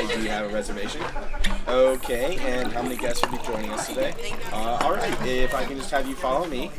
[0.00, 1.02] I do have a reservation.
[1.68, 4.14] Okay, and how many guests will be joining us today?
[4.50, 6.70] Uh, all right, if I can just have you follow me.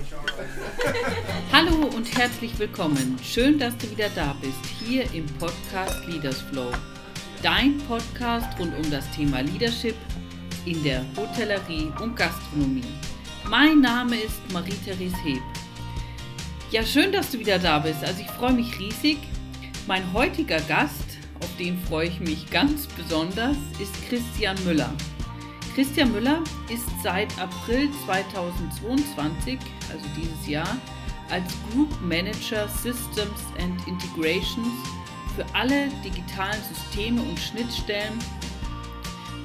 [1.52, 3.20] Hallo und herzlich willkommen.
[3.24, 6.72] Schön, dass du wieder da bist, hier im Podcast Leaders Flow.
[7.44, 9.96] Dein Podcast rund um das Thema Leadership
[10.66, 12.92] in der Hotellerie und Gastronomie.
[13.48, 15.42] Mein Name ist Marie-Therese Heb.
[16.72, 18.04] Ja, schön, dass du wieder da bist.
[18.04, 19.20] Also ich freue mich riesig.
[19.86, 21.01] Mein heutiger Gast,
[21.62, 24.90] den freue ich mich ganz besonders, ist Christian Müller.
[25.76, 26.40] Christian Müller
[26.74, 29.60] ist seit April 2022,
[29.94, 30.76] also dieses Jahr,
[31.30, 34.68] als Group Manager Systems and Integrations
[35.36, 38.18] für alle digitalen Systeme und Schnittstellen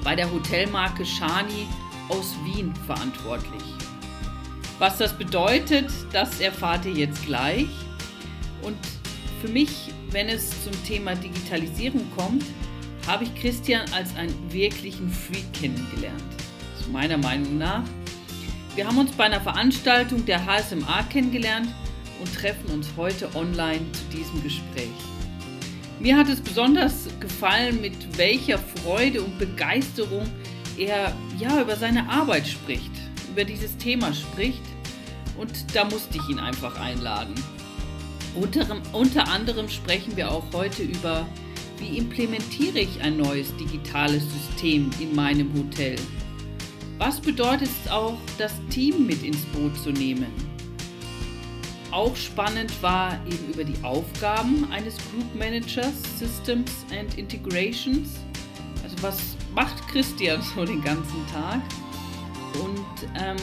[0.03, 1.67] bei der Hotelmarke Shani
[2.09, 3.63] aus Wien verantwortlich.
[4.79, 7.69] Was das bedeutet, das erfahrt ihr jetzt gleich.
[8.63, 8.77] Und
[9.39, 12.43] für mich, wenn es zum Thema Digitalisierung kommt,
[13.05, 16.23] habe ich Christian als einen wirklichen Freak kennengelernt.
[16.81, 17.83] Zu meiner Meinung nach.
[18.75, 21.67] Wir haben uns bei einer Veranstaltung der HSMA kennengelernt
[22.19, 24.89] und treffen uns heute online zu diesem Gespräch.
[25.99, 30.27] Mir hat es besonders gefallen, mit welcher Freude und Begeisterung
[30.77, 32.91] er ja über seine Arbeit spricht
[33.37, 34.63] über dieses Thema spricht.
[35.37, 37.35] Und da musste ich ihn einfach einladen.
[38.39, 41.25] Unter, unter anderem sprechen wir auch heute über,
[41.79, 45.95] wie implementiere ich ein neues digitales System in meinem Hotel?
[46.97, 50.27] Was bedeutet es auch, das Team mit ins Boot zu nehmen?
[51.91, 58.19] Auch spannend war eben über die Aufgaben eines Group Managers, Systems and Integrations.
[58.83, 59.19] Also was
[59.55, 61.61] macht Christian so den ganzen Tag?
[62.63, 63.37] und ähm,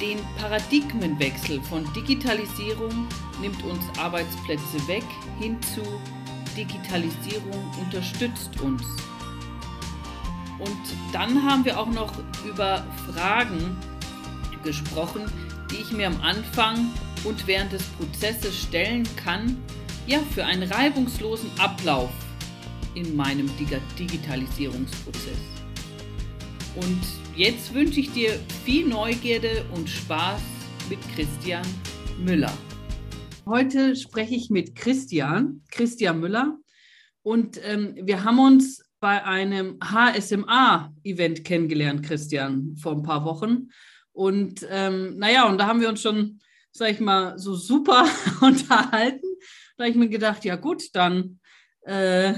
[0.00, 3.06] den Paradigmenwechsel von Digitalisierung
[3.40, 5.04] nimmt uns Arbeitsplätze weg
[5.38, 5.82] hin zu
[6.56, 8.82] Digitalisierung unterstützt uns.
[10.58, 10.78] Und
[11.12, 12.12] dann haben wir auch noch
[12.44, 13.76] über Fragen
[14.62, 15.22] gesprochen,
[15.70, 16.90] die ich mir am Anfang
[17.24, 19.56] und während des Prozesses stellen kann,
[20.06, 22.10] ja, für einen reibungslosen Ablauf
[22.94, 23.48] in meinem
[23.98, 25.38] Digitalisierungsprozess.
[26.76, 30.42] Und jetzt wünsche ich dir viel Neugierde und Spaß
[30.90, 31.64] mit Christian
[32.18, 32.52] Müller.
[33.46, 36.58] Heute spreche ich mit Christian, Christian Müller.
[37.22, 43.68] Und ähm, wir haben uns bei einem HSMA-Event kennengelernt, Christian, vor ein paar Wochen.
[44.12, 46.40] Und ähm, naja, und da haben wir uns schon,
[46.72, 48.06] sag ich mal, so super
[48.42, 49.26] unterhalten.
[49.78, 51.40] Da habe ich mir gedacht, ja gut, dann
[51.86, 52.34] äh,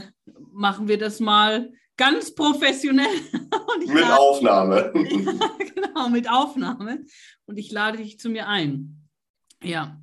[0.52, 3.06] machen wir das mal ganz professionell.
[3.78, 4.92] mit lade, Aufnahme.
[5.74, 7.04] genau, mit Aufnahme.
[7.46, 9.08] Und ich lade dich zu mir ein.
[9.62, 10.00] Ja.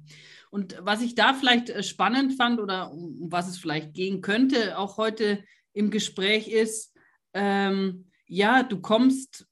[0.52, 4.78] Und was ich da vielleicht äh, spannend fand oder um was es vielleicht gehen könnte,
[4.78, 6.96] auch heute im Gespräch ist,
[7.34, 9.46] ähm, ja, du kommst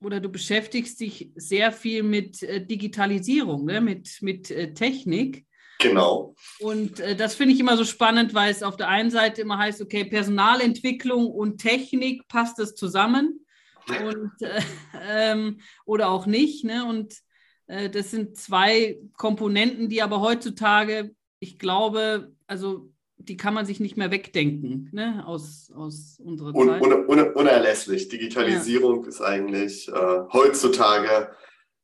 [0.00, 3.80] oder du beschäftigst dich sehr viel mit äh, Digitalisierung, ne?
[3.80, 5.46] mit, mit äh, Technik.
[5.80, 6.34] Genau.
[6.60, 9.58] Und äh, das finde ich immer so spannend, weil es auf der einen Seite immer
[9.58, 13.44] heißt, okay, Personalentwicklung und Technik passt es zusammen
[13.88, 14.60] und, äh,
[15.08, 16.64] ähm, oder auch nicht.
[16.64, 16.84] Ne?
[16.84, 17.14] Und
[17.66, 23.80] äh, das sind zwei Komponenten, die aber heutzutage, ich glaube, also die kann man sich
[23.80, 25.24] nicht mehr wegdenken ne?
[25.26, 26.82] aus, aus unserer un, Zeit.
[26.82, 28.08] Un, un, unerlässlich.
[28.08, 29.08] Digitalisierung ja.
[29.08, 31.30] ist eigentlich äh, heutzutage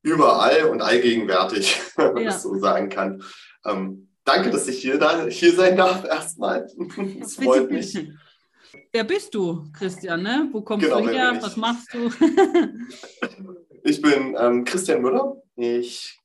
[0.02, 2.30] überall und allgegenwärtig, wenn man ja.
[2.30, 3.22] das so sagen kann.
[3.64, 6.66] Ähm, danke, dass ich hier, da, hier sein darf erstmal.
[7.20, 7.98] Es freut mich.
[8.92, 10.22] Wer bist du, Christian?
[10.22, 10.48] Ne?
[10.52, 11.38] Wo kommst genau, du her?
[11.40, 12.10] Was machst du?
[13.84, 15.42] ich bin ähm, Christian Müller.
[15.56, 16.18] Ich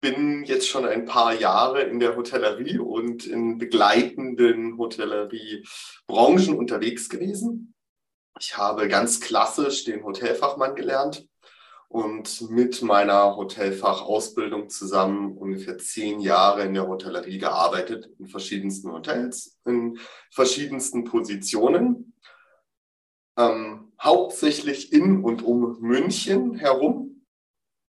[0.00, 7.74] bin jetzt schon ein paar Jahre in der Hotellerie und in begleitenden Hotelleriebranchen unterwegs gewesen.
[8.40, 11.28] Ich habe ganz klassisch den Hotelfachmann gelernt
[11.90, 19.58] und mit meiner Hotelfachausbildung zusammen ungefähr zehn Jahre in der Hotellerie gearbeitet, in verschiedensten Hotels,
[19.66, 19.98] in
[20.30, 22.14] verschiedensten Positionen,
[23.36, 27.26] ähm, hauptsächlich in und um München herum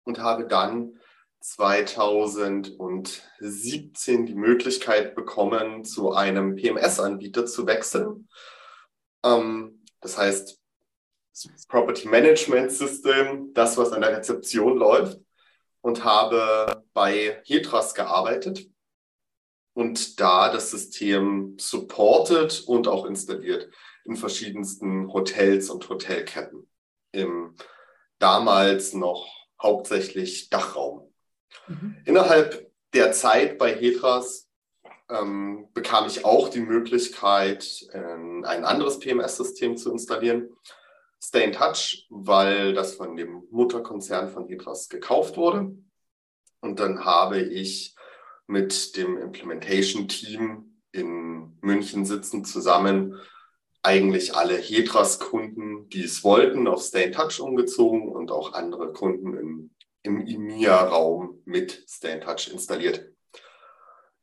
[0.05, 0.99] und habe dann
[1.41, 8.27] 2017 die Möglichkeit bekommen, zu einem PMS-Anbieter zu wechseln.
[9.23, 10.62] Ähm, das heißt,
[11.67, 15.19] Property Management System, das, was an der Rezeption läuft,
[15.81, 18.69] und habe bei Hetras gearbeitet
[19.73, 23.69] und da das System supportet und auch installiert
[24.05, 26.67] in verschiedensten Hotels und Hotelketten
[27.11, 27.55] im
[28.19, 29.27] damals noch
[29.61, 31.13] hauptsächlich Dachraum.
[31.67, 31.97] Mhm.
[32.05, 34.47] Innerhalb der Zeit bei Hetras
[35.09, 40.49] ähm, bekam ich auch die Möglichkeit, äh, ein anderes PMS-System zu installieren.
[41.23, 45.73] Stay in Touch, weil das von dem Mutterkonzern von Hydras gekauft wurde.
[46.59, 47.95] Und dann habe ich
[48.47, 53.17] mit dem Implementation-Team in München sitzen zusammen
[53.81, 59.37] eigentlich alle Hedras-Kunden, die es wollten, auf Stay in Touch umgezogen und auch andere Kunden
[59.37, 59.71] im,
[60.03, 63.09] im EMEA-Raum mit Stay in Touch installiert.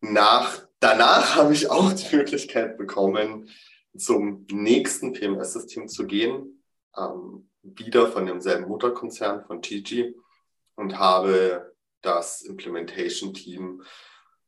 [0.02, 3.48] Nach, danach habe ich auch die Möglichkeit bekommen,
[3.96, 6.59] zum nächsten PMS-System zu gehen,
[6.96, 10.14] ähm, wieder von demselben Mutterkonzern von TG
[10.76, 13.82] und habe das Implementation-Team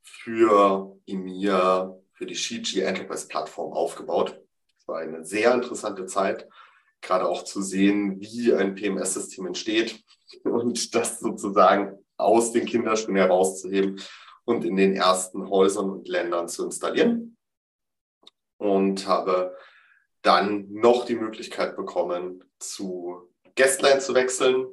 [0.02, 4.40] für EMEA, für die Shiji Enterprise Plattform aufgebaut.
[4.78, 6.48] Es war eine sehr interessante Zeit,
[7.00, 10.02] gerade auch zu sehen, wie ein PMS-System entsteht
[10.44, 14.00] und das sozusagen aus den Kinderschuhen herauszuheben
[14.44, 17.36] und in den ersten Häusern und Ländern zu installieren.
[18.56, 19.56] Und habe
[20.22, 24.66] dann noch die Möglichkeit bekommen, zu Guestline zu wechseln,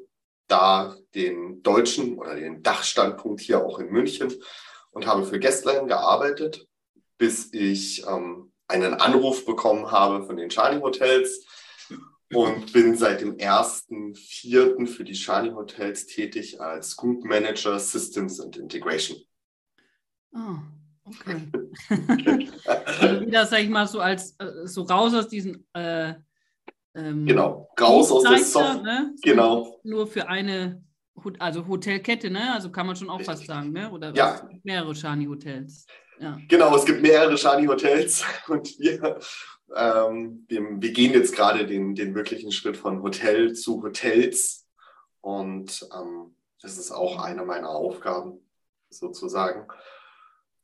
[0.48, 4.34] da den deutschen oder den Dachstandpunkt hier auch in München
[4.92, 6.68] und habe für Guestline gearbeitet,
[7.18, 11.46] bis ich ähm, einen Anruf bekommen habe von den Charlie Hotels
[12.34, 14.88] und bin seit dem 1.4.
[14.88, 19.18] für die Charlie Hotels tätig als Group Manager Systems and Integration.
[20.34, 20.58] Oh,
[21.10, 22.50] okay.
[22.66, 26.14] also wieder, sag ich mal, so als äh, so raus aus diesen äh,
[26.96, 28.82] ähm, genau, raus aus der Software.
[28.82, 29.14] Ne?
[29.16, 29.80] So genau.
[29.84, 30.84] Nur für eine
[31.40, 32.54] also Hotelkette, ne?
[32.54, 33.92] Also kann man schon auch fast sagen, ne?
[33.92, 34.50] Oder ja.
[34.64, 35.86] mehrere Shani-Hotels.
[36.20, 36.38] Ja.
[36.48, 39.20] Genau, es gibt mehrere Shani-Hotels und wir,
[39.76, 44.68] ähm, wir, wir, gehen jetzt gerade den, den wirklichen Schritt von Hotel zu Hotels
[45.22, 48.40] und ähm, das ist auch eine meiner Aufgaben
[48.90, 49.68] sozusagen,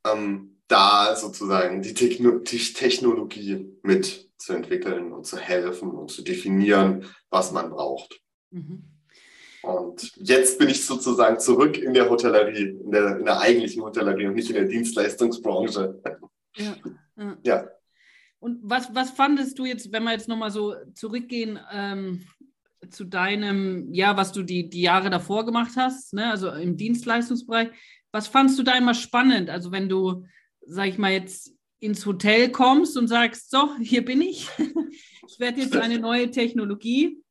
[0.05, 7.51] ähm, da sozusagen die, Techno die Technologie mitzuentwickeln und zu helfen und zu definieren, was
[7.51, 8.19] man braucht.
[8.51, 8.83] Mhm.
[9.61, 14.27] Und jetzt bin ich sozusagen zurück in der Hotellerie, in der, in der eigentlichen Hotellerie
[14.27, 16.01] und nicht in der Dienstleistungsbranche.
[16.55, 16.75] Ja.
[17.17, 17.37] ja.
[17.43, 17.67] ja.
[18.39, 22.27] Und was, was fandest du jetzt, wenn wir jetzt nochmal so zurückgehen ähm,
[22.91, 27.69] zu deinem, ja, was du die, die Jahre davor gemacht hast, ne, also im Dienstleistungsbereich,
[28.15, 29.49] was fandest du da immer spannend?
[29.49, 30.25] Also wenn du,
[30.65, 34.47] sag ich mal, jetzt ins Hotel kommst und sagst, so, hier bin ich,
[35.27, 37.21] ich werde jetzt eine neue Technologie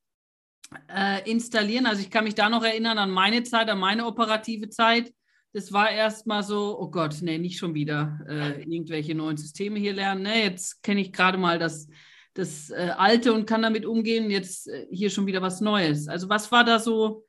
[0.94, 1.86] äh, installieren.
[1.86, 5.10] Also ich kann mich da noch erinnern an meine Zeit, an meine operative Zeit.
[5.54, 9.94] Das war erstmal so, oh Gott, nee, nicht schon wieder äh, irgendwelche neuen Systeme hier
[9.94, 10.24] lernen.
[10.24, 11.88] Nee, jetzt kenne ich gerade mal das,
[12.34, 14.30] das äh, Alte und kann damit umgehen.
[14.30, 16.08] Jetzt äh, hier schon wieder was Neues.
[16.08, 17.24] Also was war da so?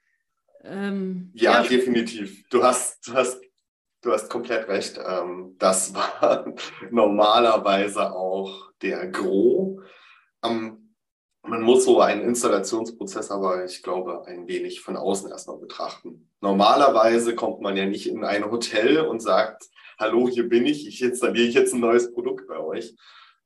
[0.66, 2.44] Ähm, ja, ja, definitiv.
[2.50, 3.40] Du hast, du hast,
[4.06, 5.00] du hast komplett recht.
[5.04, 6.46] Ähm, das war
[6.92, 9.82] normalerweise auch der Gros.
[10.44, 10.82] Ähm,
[11.44, 16.32] man muss so einen Installationsprozess aber, ich glaube, ein wenig von außen erstmal betrachten.
[16.42, 19.66] Normalerweise kommt man ja nicht in ein Hotel und sagt,
[20.00, 22.96] hallo, hier bin ich, ich installiere jetzt ein neues Produkt bei euch,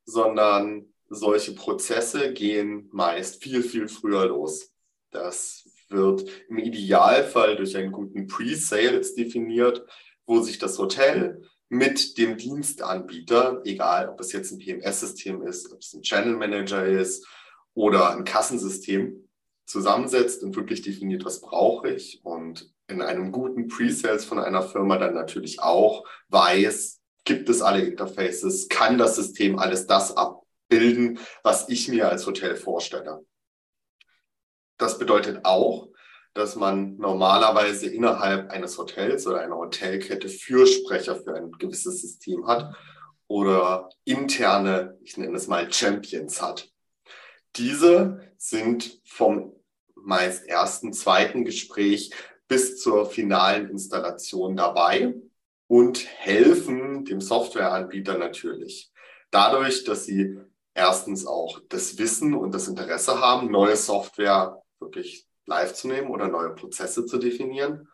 [0.06, 4.72] sondern solche Prozesse gehen meist viel, viel früher los.
[5.12, 9.86] Das wird im Idealfall durch einen guten Pre-Sales definiert,
[10.30, 15.80] wo sich das Hotel mit dem Dienstanbieter, egal ob es jetzt ein PMS-System ist, ob
[15.80, 17.28] es ein Channel Manager ist,
[17.74, 19.28] oder ein Kassensystem
[19.66, 24.98] zusammensetzt und wirklich definiert, was brauche ich und in einem guten Pre-Sales von einer Firma
[24.98, 31.70] dann natürlich auch weiß, gibt es alle Interfaces, kann das System alles das abbilden, was
[31.70, 33.26] ich mir als Hotel vorstelle.
[34.78, 35.90] Das bedeutet auch,
[36.40, 42.74] dass man normalerweise innerhalb eines Hotels oder einer Hotelkette Fürsprecher für ein gewisses System hat
[43.28, 46.72] oder interne, ich nenne es mal Champions hat.
[47.58, 49.54] Diese sind vom
[49.96, 52.12] meist ersten, zweiten Gespräch
[52.48, 55.14] bis zur finalen Installation dabei
[55.68, 58.92] und helfen dem Softwareanbieter natürlich.
[59.30, 60.40] Dadurch, dass sie
[60.74, 66.28] erstens auch das Wissen und das Interesse haben, neue Software wirklich live zu nehmen oder
[66.28, 67.90] neue Prozesse zu definieren,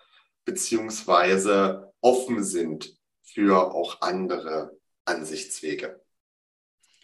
[0.45, 6.01] beziehungsweise offen sind für auch andere Ansichtswege.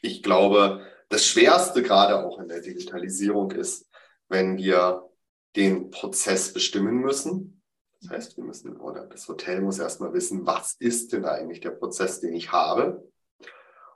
[0.01, 3.88] Ich glaube, das Schwerste gerade auch in der Digitalisierung ist,
[4.29, 5.10] wenn wir
[5.55, 7.62] den Prozess bestimmen müssen.
[8.00, 11.72] Das heißt, wir müssen, oder das Hotel muss erstmal wissen, was ist denn eigentlich der
[11.72, 13.08] Prozess, den ich habe?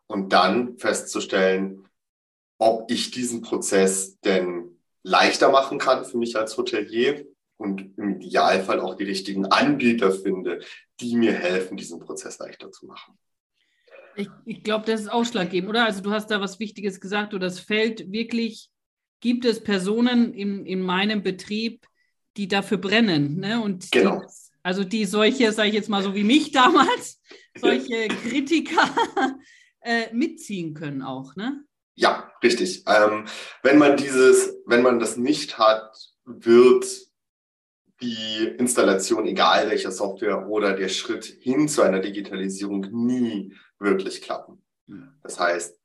[0.07, 1.87] Und dann festzustellen,
[2.57, 4.54] ob ich diesen Prozess denn
[5.05, 7.25] leichter machen kann für mich als Hotelier
[7.57, 10.59] und im Idealfall auch die richtigen Anbieter finde,
[10.99, 13.17] die mir helfen, diesen Prozess leichter zu machen.
[14.15, 15.85] Ich, ich glaube, das ist ausschlaggebend, oder?
[15.85, 18.69] Also du hast da was Wichtiges gesagt, du das Feld wirklich,
[19.19, 21.85] gibt es Personen in, in meinem Betrieb,
[22.37, 23.61] die dafür brennen, ne?
[23.61, 24.21] Und genau.
[24.21, 24.25] Die,
[24.63, 27.21] also die solche, sage ich jetzt mal so wie mich damals,
[27.55, 28.89] solche Kritiker
[29.81, 31.64] äh, mitziehen können auch, ne?
[31.95, 32.83] Ja, richtig.
[32.87, 33.25] Ähm,
[33.63, 36.85] wenn man dieses, wenn man das nicht hat, wird
[38.01, 44.61] die Installation, egal welcher Software oder der Schritt hin zu einer Digitalisierung nie wirklich klappen.
[45.23, 45.79] Das heißt,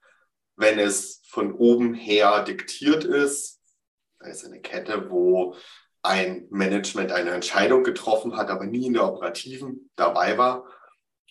[0.57, 3.61] wenn es von oben her diktiert ist,
[4.19, 5.55] da ist eine Kette, wo
[6.03, 10.67] ein Management eine Entscheidung getroffen hat, aber nie in der operativen dabei war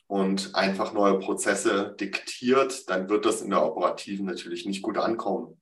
[0.10, 5.62] und einfach neue Prozesse diktiert, dann wird das in der operativen natürlich nicht gut ankommen.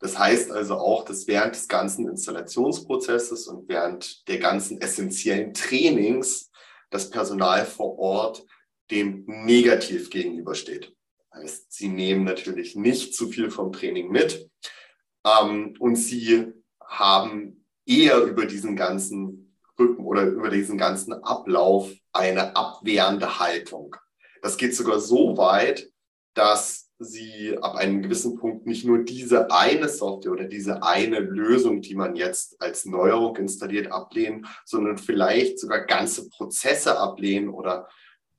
[0.00, 6.50] Das heißt also auch, dass während des ganzen Installationsprozesses und während der ganzen essentiellen Trainings
[6.90, 8.44] das Personal vor Ort
[8.90, 10.94] dem negativ gegenübersteht.
[11.30, 14.50] Das heißt, sie nehmen natürlich nicht zu viel vom Training mit
[15.24, 16.52] ähm, und sie
[16.84, 23.96] haben eher über diesen ganzen Rücken oder über diesen ganzen Ablauf eine abwehrende Haltung.
[24.42, 25.90] Das geht sogar so weit,
[26.34, 31.82] dass sie ab einem gewissen Punkt nicht nur diese eine Software oder diese eine Lösung,
[31.82, 37.88] die man jetzt als Neuerung installiert, ablehnen, sondern vielleicht sogar ganze Prozesse ablehnen oder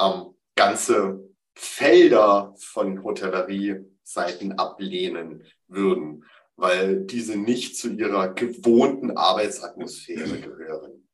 [0.01, 1.23] ähm, ganze
[1.55, 11.07] Felder von Hotellerie-Seiten ablehnen würden, weil diese nicht zu ihrer gewohnten Arbeitsatmosphäre gehören.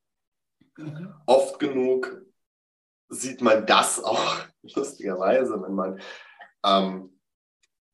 [0.78, 1.14] Mhm.
[1.26, 2.24] Oft genug
[3.14, 4.38] sieht man das auch
[4.76, 6.02] lustigerweise, wenn man
[6.66, 7.20] ähm,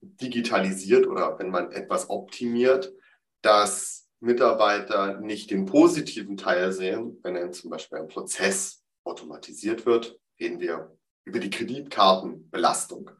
[0.01, 2.93] digitalisiert oder wenn man etwas optimiert,
[3.41, 10.19] dass Mitarbeiter nicht den positiven Teil sehen, wenn dann zum Beispiel ein Prozess automatisiert wird,
[10.39, 13.11] reden wir über die Kreditkartenbelastung.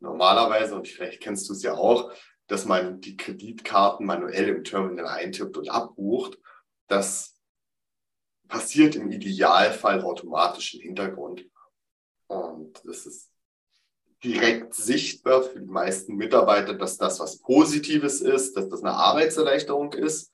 [0.00, 2.12] Normalerweise, und vielleicht kennst du es ja auch,
[2.46, 6.38] dass man die Kreditkarten manuell im Terminal eintippt und abbucht.
[6.88, 7.31] Das
[8.52, 11.46] passiert im Idealfall automatisch im Hintergrund.
[12.26, 13.30] Und das ist
[14.22, 19.94] direkt sichtbar für die meisten Mitarbeiter, dass das was Positives ist, dass das eine Arbeitserleichterung
[19.94, 20.30] ist.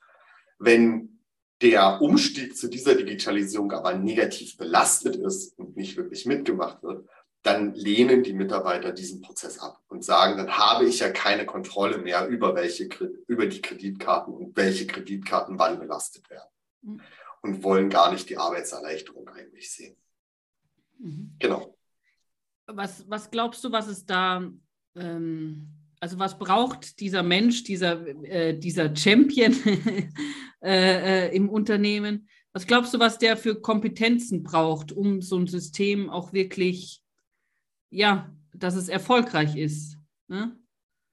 [0.59, 1.21] Wenn
[1.61, 7.07] der Umstieg zu dieser Digitalisierung aber negativ belastet ist und nicht wirklich mitgemacht wird,
[7.43, 11.99] dann lehnen die Mitarbeiter diesen Prozess ab und sagen, dann habe ich ja keine Kontrolle
[11.99, 12.89] mehr über welche,
[13.27, 17.01] über die Kreditkarten und welche Kreditkarten wann belastet werden.
[17.41, 19.95] Und wollen gar nicht die Arbeitserleichterung eigentlich sehen.
[20.99, 21.35] Mhm.
[21.39, 21.77] Genau.
[22.67, 24.43] Was, was glaubst du, was ist da,
[24.95, 25.69] ähm,
[25.99, 29.53] also was braucht dieser Mensch, dieser, äh, dieser Champion
[30.61, 32.27] äh, äh, im Unternehmen?
[32.51, 37.03] Was glaubst du, was der für Kompetenzen braucht, um so ein System auch wirklich
[37.89, 39.97] ja, dass es erfolgreich ist.
[40.27, 40.57] Ne?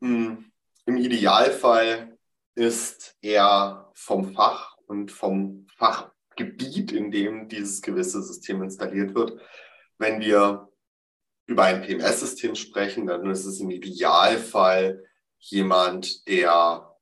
[0.01, 0.51] Hm.
[0.87, 2.17] Im Idealfall
[2.55, 5.67] ist er vom Fach und vom
[6.37, 9.41] Fachgebiet, in dem dieses gewisse System installiert wird.
[9.99, 10.69] Wenn wir
[11.47, 15.05] über ein PMS-System sprechen, dann ist es im Idealfall
[15.39, 16.97] jemand, der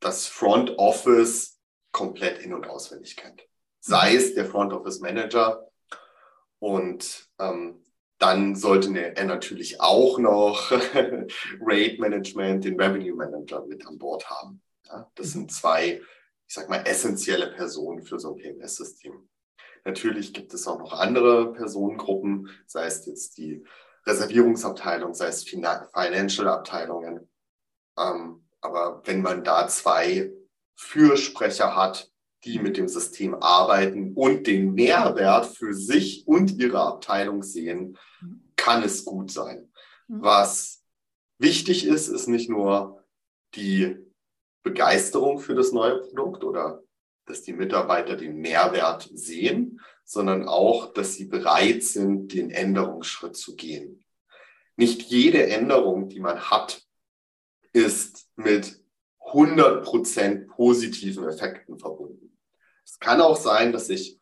[0.00, 1.60] das Front Office
[1.92, 3.42] komplett in- und auswendig kennt.
[3.80, 5.68] Sei es der Front Office Manager
[6.58, 7.84] und ähm,
[8.18, 10.70] dann sollte er natürlich auch noch
[11.60, 14.62] Rate Management, den Revenue Manager mit an Bord haben.
[14.86, 16.00] Ja, das sind zwei,
[16.52, 19.26] ich sag mal, essentielle Personen für so ein PMS-System.
[19.86, 23.64] Natürlich gibt es auch noch andere Personengruppen, sei es jetzt die
[24.04, 27.26] Reservierungsabteilung, sei es Financial-Abteilungen.
[27.98, 30.30] Ähm, aber wenn man da zwei
[30.74, 32.12] Fürsprecher hat,
[32.44, 37.96] die mit dem System arbeiten und den Mehrwert für sich und ihre Abteilung sehen,
[38.56, 39.72] kann es gut sein.
[40.06, 40.22] Mhm.
[40.22, 40.82] Was
[41.38, 43.02] wichtig ist, ist nicht nur
[43.54, 44.11] die
[44.62, 46.82] Begeisterung für das neue Produkt oder
[47.26, 53.54] dass die Mitarbeiter den Mehrwert sehen, sondern auch, dass sie bereit sind, den Änderungsschritt zu
[53.54, 54.04] gehen.
[54.76, 56.82] Nicht jede Änderung, die man hat,
[57.72, 58.80] ist mit
[59.20, 62.36] 100% positiven Effekten verbunden.
[62.84, 64.18] Es kann auch sein, dass ich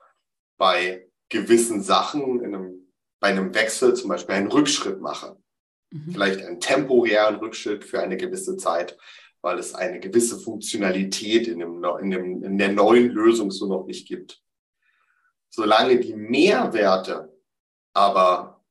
[0.56, 5.36] bei gewissen Sachen in einem, bei einem Wechsel zum Beispiel einen Rückschritt mache.
[5.90, 6.12] Mhm.
[6.12, 8.96] Vielleicht einen temporären Rückschritt für eine gewisse Zeit,
[9.42, 13.86] weil es eine gewisse Funktionalität in, dem, in, dem, in der neuen Lösung so noch
[13.86, 14.42] nicht gibt.
[15.48, 17.32] Solange die Mehrwerte
[17.92, 18.64] aber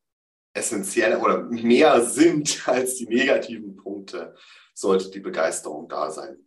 [0.54, 4.36] essentiell oder mehr sind als die negativen Punkte,
[4.74, 6.38] sollte die Begeisterung da sein.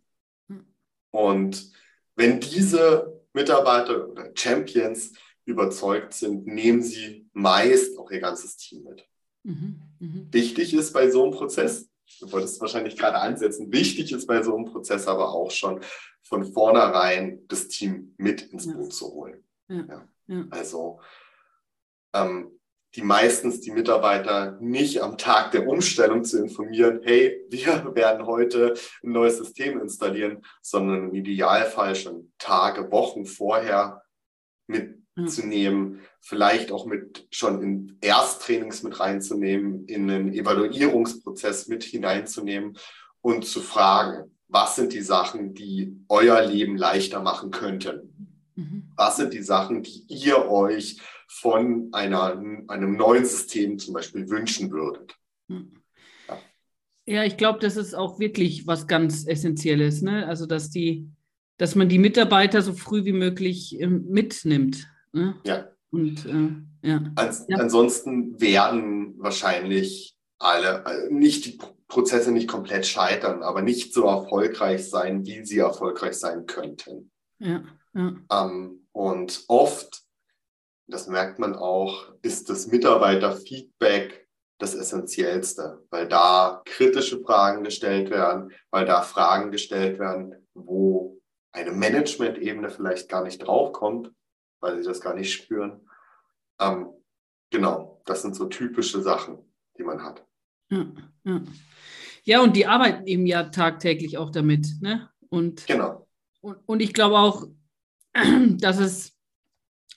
[0.47, 0.65] Mhm.
[1.11, 1.71] Und
[2.15, 5.13] wenn diese Mitarbeiter oder Champions
[5.45, 9.05] überzeugt sind, nehmen sie meist auch ihr ganzes Team mit.
[9.43, 9.81] Mhm.
[9.99, 10.27] Mhm.
[10.31, 11.89] Wichtig ist bei so einem Prozess,
[12.19, 15.81] du wolltest wahrscheinlich gerade ansetzen, wichtig ist bei so einem Prozess aber auch schon
[16.23, 18.89] von vornherein das Team mit ins Boot ja.
[18.89, 19.43] zu holen.
[19.67, 20.07] Ja.
[20.27, 20.45] Ja.
[20.51, 20.99] Also
[22.13, 22.59] ähm,
[22.95, 28.75] die meistens die Mitarbeiter nicht am Tag der Umstellung zu informieren, hey, wir werden heute
[29.03, 34.03] ein neues System installieren, sondern im Idealfall schon Tage, Wochen vorher
[35.15, 42.77] mitzunehmen, vielleicht auch mit schon in Ersttrainings mit reinzunehmen, in einen Evaluierungsprozess mit hineinzunehmen
[43.21, 48.41] und zu fragen, was sind die Sachen, die euer Leben leichter machen könnten?
[48.55, 48.91] Mhm.
[48.95, 50.99] Was sind die Sachen, die ihr euch
[51.33, 55.15] von einer, einem neuen System zum Beispiel wünschen würdet.
[55.49, 55.73] Hm.
[56.27, 56.37] Ja,
[57.05, 60.03] ja ich glaube, das ist auch wirklich was ganz Essentielles.
[60.03, 60.27] Ne?
[60.27, 61.09] Also, dass, die,
[61.57, 64.87] dass man die Mitarbeiter so früh wie möglich äh, mitnimmt.
[65.13, 65.39] Ne?
[65.45, 65.69] Ja.
[65.91, 67.01] Und, äh, ja.
[67.15, 67.57] Ans ja.
[67.57, 74.89] Ansonsten werden wahrscheinlich alle, äh, nicht die Prozesse nicht komplett scheitern, aber nicht so erfolgreich
[74.89, 77.11] sein, wie sie erfolgreich sein könnten.
[77.39, 78.13] Ja, ja.
[78.31, 80.03] Ähm, und oft
[80.87, 84.27] das merkt man auch, ist das Mitarbeiterfeedback
[84.59, 91.19] das Essentiellste, weil da kritische Fragen gestellt werden, weil da Fragen gestellt werden, wo
[91.51, 94.11] eine Management-Ebene vielleicht gar nicht draufkommt,
[94.63, 95.81] weil sie das gar nicht spüren.
[96.59, 96.87] Ähm,
[97.51, 99.37] genau, das sind so typische Sachen,
[99.77, 100.25] die man hat.
[100.71, 100.85] Ja,
[101.25, 101.41] ja.
[102.23, 104.67] ja, und die arbeiten eben ja tagtäglich auch damit.
[104.79, 105.09] Ne?
[105.29, 106.07] Und, genau.
[106.39, 107.45] Und, und ich glaube auch,
[108.57, 109.17] dass es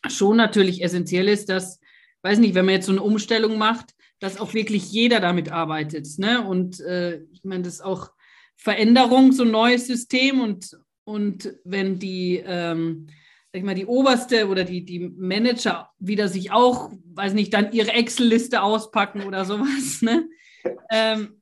[0.09, 1.79] schon natürlich essentiell ist, dass,
[2.23, 6.09] weiß nicht, wenn man jetzt so eine Umstellung macht, dass auch wirklich jeder damit arbeitet.
[6.19, 6.45] Ne?
[6.45, 8.11] Und äh, ich meine, das ist auch
[8.57, 10.41] Veränderung, so ein neues System.
[10.41, 13.07] Und, und wenn die, ähm,
[13.57, 17.73] sag ich mal, die oberste oder die, die Manager wieder sich auch, weiß nicht, dann
[17.73, 20.29] ihre Excel-Liste auspacken oder sowas, ne?
[20.91, 21.41] Ähm,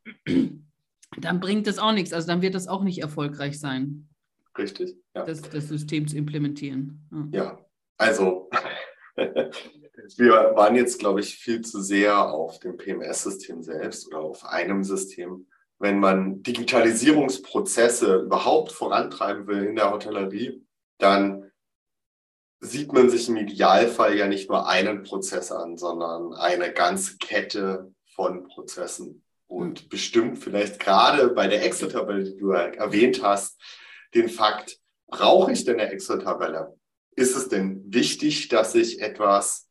[1.19, 2.13] dann bringt das auch nichts.
[2.13, 4.09] Also dann wird das auch nicht erfolgreich sein.
[4.57, 5.25] Richtig, ja.
[5.25, 7.09] Das, das System zu implementieren.
[7.33, 7.67] Ja, ja
[7.99, 8.49] also,
[9.17, 14.85] wir waren jetzt, glaube ich, viel zu sehr auf dem PMS-System selbst oder auf einem
[14.85, 15.49] System.
[15.81, 20.65] Wenn man Digitalisierungsprozesse überhaupt vorantreiben will in der Hotellerie,
[20.99, 21.44] dann
[22.61, 27.93] sieht man sich im Idealfall ja nicht nur einen Prozess an, sondern eine ganze Kette
[28.15, 29.23] von Prozessen.
[29.47, 29.89] Und hm.
[29.89, 33.61] bestimmt vielleicht gerade bei der Excel-Tabelle, die du erwähnt hast,
[34.15, 36.75] den Fakt, brauche ich denn eine Excel-Tabelle?
[37.17, 39.69] ist es denn wichtig, dass ich etwas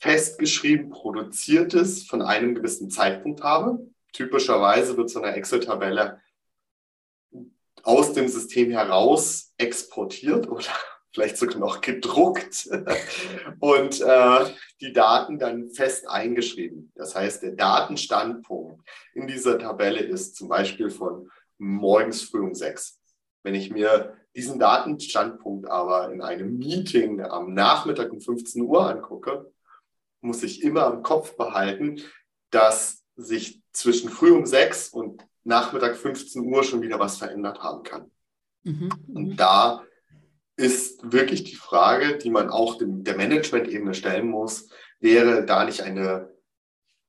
[0.00, 3.78] festgeschrieben produziertes von einem gewissen Zeitpunkt habe?
[4.12, 6.20] Typischerweise wird so eine Excel-Tabelle
[7.82, 10.72] aus dem System heraus exportiert oder
[11.14, 12.68] vielleicht sogar noch gedruckt
[13.60, 14.44] und äh,
[14.80, 16.92] die Daten dann fest eingeschrieben.
[16.96, 23.00] Das heißt, der Datenstandpunkt in dieser Tabelle ist zum Beispiel von morgens früh um sechs.
[23.44, 29.52] Wenn ich mir diesen Datenstandpunkt aber in einem Meeting am Nachmittag um 15 Uhr angucke,
[30.20, 32.02] muss ich immer im Kopf behalten,
[32.50, 37.82] dass sich zwischen früh um 6 und Nachmittag 15 Uhr schon wieder was verändert haben
[37.84, 38.10] kann.
[38.64, 38.88] Mhm.
[39.14, 39.84] Und da
[40.56, 44.68] ist wirklich die Frage, die man auch dem, der Management-Ebene stellen muss,
[45.00, 46.32] wäre da nicht eine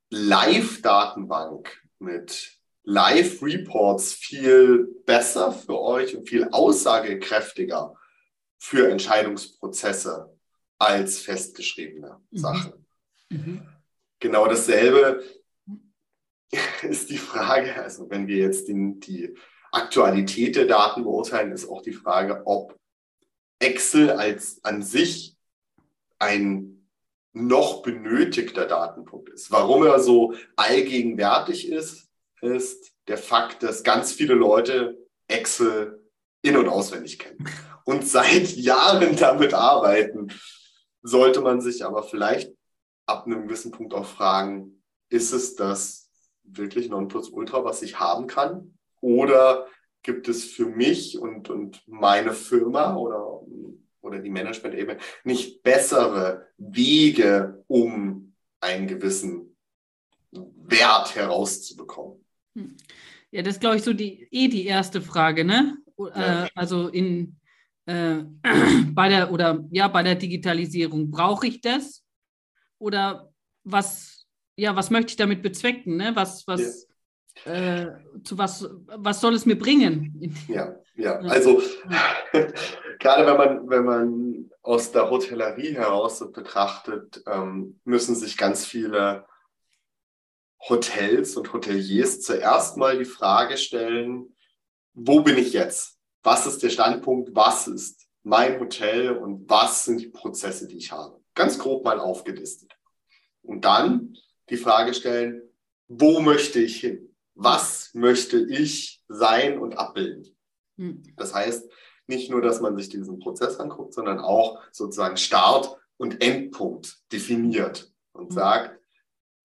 [0.10, 7.96] Live-Datenbank mit Live-Reports viel besser für euch und viel aussagekräftiger
[8.58, 10.36] für Entscheidungsprozesse
[10.78, 12.38] als festgeschriebene mhm.
[12.38, 12.86] Sachen.
[13.30, 13.68] Mhm.
[14.20, 15.24] Genau dasselbe
[16.84, 19.36] ist die Frage, also wenn wir jetzt die, die
[19.72, 22.80] Aktualität der Daten beurteilen, ist auch die Frage, ob
[23.60, 25.36] Excel als an sich
[26.20, 26.88] ein
[27.34, 29.52] noch benötigter Datenpunkt ist.
[29.52, 32.08] Warum er so allgegenwärtig ist,
[32.42, 36.02] ist der Fakt, dass ganz viele Leute Excel
[36.42, 37.50] in- und auswendig kennen
[37.86, 40.32] und seit Jahren damit arbeiten,
[41.02, 42.52] sollte man sich aber vielleicht
[43.06, 46.10] ab einem gewissen Punkt auch fragen, ist es das
[46.44, 48.78] wirklich Nonplusultra, was ich haben kann?
[49.02, 49.68] Oder
[50.06, 53.42] gibt es für mich und, und meine Firma oder,
[54.02, 59.56] oder die Management-Ebene nicht bessere Wege, um einen gewissen
[60.32, 62.24] Wert herauszubekommen?
[62.56, 62.78] Hm.
[63.32, 65.78] Ja, das ist, glaube ich, so die eh die erste Frage, ne?
[66.14, 67.38] Äh, also in
[67.88, 68.24] äh,
[68.94, 72.04] bei der oder ja, bei der Digitalisierung, brauche ich das?
[72.78, 75.98] Oder was, ja, was möchte ich damit bezwecken?
[75.98, 76.12] Ne?
[76.16, 76.85] Was, was, ja.
[77.44, 77.88] Äh,
[78.24, 80.36] zu was, was soll es mir bringen?
[80.48, 81.20] Ja, ja.
[81.20, 81.62] Also
[83.00, 89.26] gerade wenn man, wenn man aus der Hotellerie heraus betrachtet, ähm, müssen sich ganz viele
[90.68, 94.36] Hotels und Hoteliers zuerst mal die Frage stellen,
[94.94, 96.00] wo bin ich jetzt?
[96.24, 97.36] Was ist der Standpunkt?
[97.36, 101.22] Was ist mein Hotel und was sind die Prozesse, die ich habe?
[101.36, 102.76] Ganz grob mal aufgelistet.
[103.44, 104.18] Und dann
[104.50, 105.44] die Frage stellen,
[105.88, 107.15] wo möchte ich hin?
[107.36, 110.36] Was möchte ich sein und abbilden?
[110.78, 111.04] Hm.
[111.18, 111.70] Das heißt,
[112.08, 117.92] nicht nur, dass man sich diesen Prozess anguckt, sondern auch sozusagen Start und Endpunkt definiert
[118.14, 118.32] und hm.
[118.32, 118.80] sagt,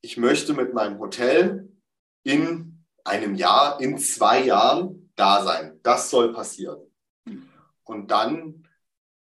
[0.02, 1.68] ich möchte mit meinem Hotel
[2.22, 5.80] in einem Jahr, in zwei Jahren da sein.
[5.82, 6.80] Das soll passieren.
[7.26, 7.48] Hm.
[7.84, 8.68] Und dann,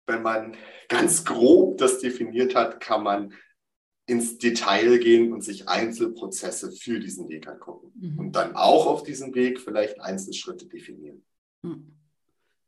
[0.05, 0.57] wenn man
[0.89, 3.33] ganz grob das definiert hat, kann man
[4.07, 7.91] ins Detail gehen und sich Einzelprozesse für diesen Weg angucken.
[7.99, 8.19] Mhm.
[8.19, 11.23] Und dann auch auf diesem Weg vielleicht Einzelschritte definieren.
[11.61, 11.93] Mhm.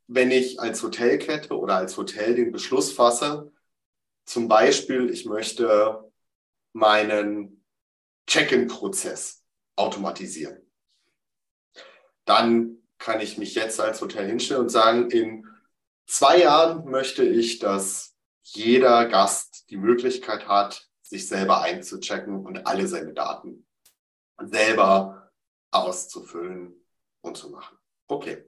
[0.06, 3.50] Wenn ich als Hotelkette oder als Hotel den Beschluss fasse,
[4.26, 6.12] zum Beispiel, ich möchte
[6.72, 7.64] meinen
[8.26, 9.42] Check-in-Prozess
[9.76, 10.58] automatisieren,
[12.26, 15.46] dann kann ich mich jetzt als Hotel hinstellen und sagen, in
[16.06, 22.86] zwei Jahren möchte ich, dass jeder Gast die Möglichkeit hat, sich selber einzuchecken und alle
[22.86, 23.66] seine Daten
[24.38, 25.30] selber
[25.72, 26.86] auszufüllen
[27.20, 27.76] und zu machen.
[28.06, 28.44] Okay,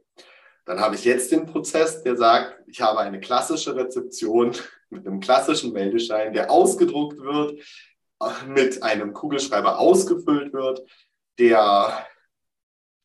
[0.64, 4.52] dann habe ich jetzt den Prozess, der sagt, ich habe eine klassische Rezeption
[4.90, 7.60] mit einem klassischen Meldeschein, der ausgedruckt wird,
[8.46, 10.88] mit einem Kugelschreiber ausgefüllt wird,
[11.40, 12.06] der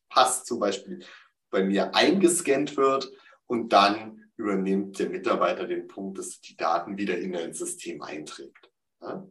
[0.08, 1.04] Pass zum Beispiel
[1.50, 3.10] bei mir eingescannt wird
[3.46, 8.70] und dann übernimmt der Mitarbeiter den Punkt, dass die Daten wieder in ein System einträgt.
[9.02, 9.26] Ja?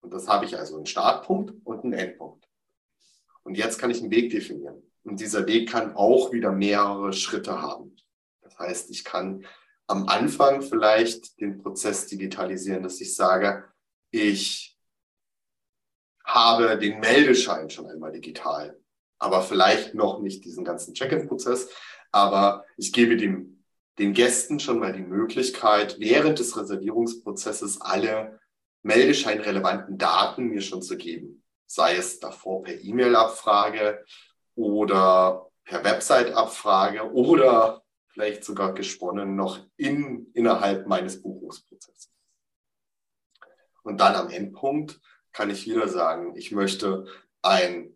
[0.00, 2.48] Und das habe ich also einen Startpunkt und einen Endpunkt.
[3.42, 4.82] Und jetzt kann ich einen Weg definieren.
[5.02, 7.96] Und dieser Weg kann auch wieder mehrere Schritte haben.
[8.42, 9.44] Das heißt, ich kann
[9.86, 13.64] am Anfang vielleicht den Prozess digitalisieren, dass ich sage,
[14.10, 14.78] ich
[16.24, 18.78] habe den Meldeschein schon einmal digital,
[19.18, 21.70] aber vielleicht noch nicht diesen ganzen Check-in-Prozess.
[22.12, 23.64] Aber ich gebe dem,
[23.98, 28.39] den Gästen schon mal die Möglichkeit, während des Reservierungsprozesses alle
[28.82, 31.42] meldescheinrelevanten Daten mir schon zu geben.
[31.66, 34.04] Sei es davor per E-Mail-Abfrage
[34.54, 42.10] oder per Website-Abfrage oder vielleicht sogar gesponnen noch in, innerhalb meines Buchungsprozesses.
[43.82, 45.00] Und dann am Endpunkt
[45.32, 47.06] kann ich wieder sagen, ich möchte
[47.42, 47.94] ein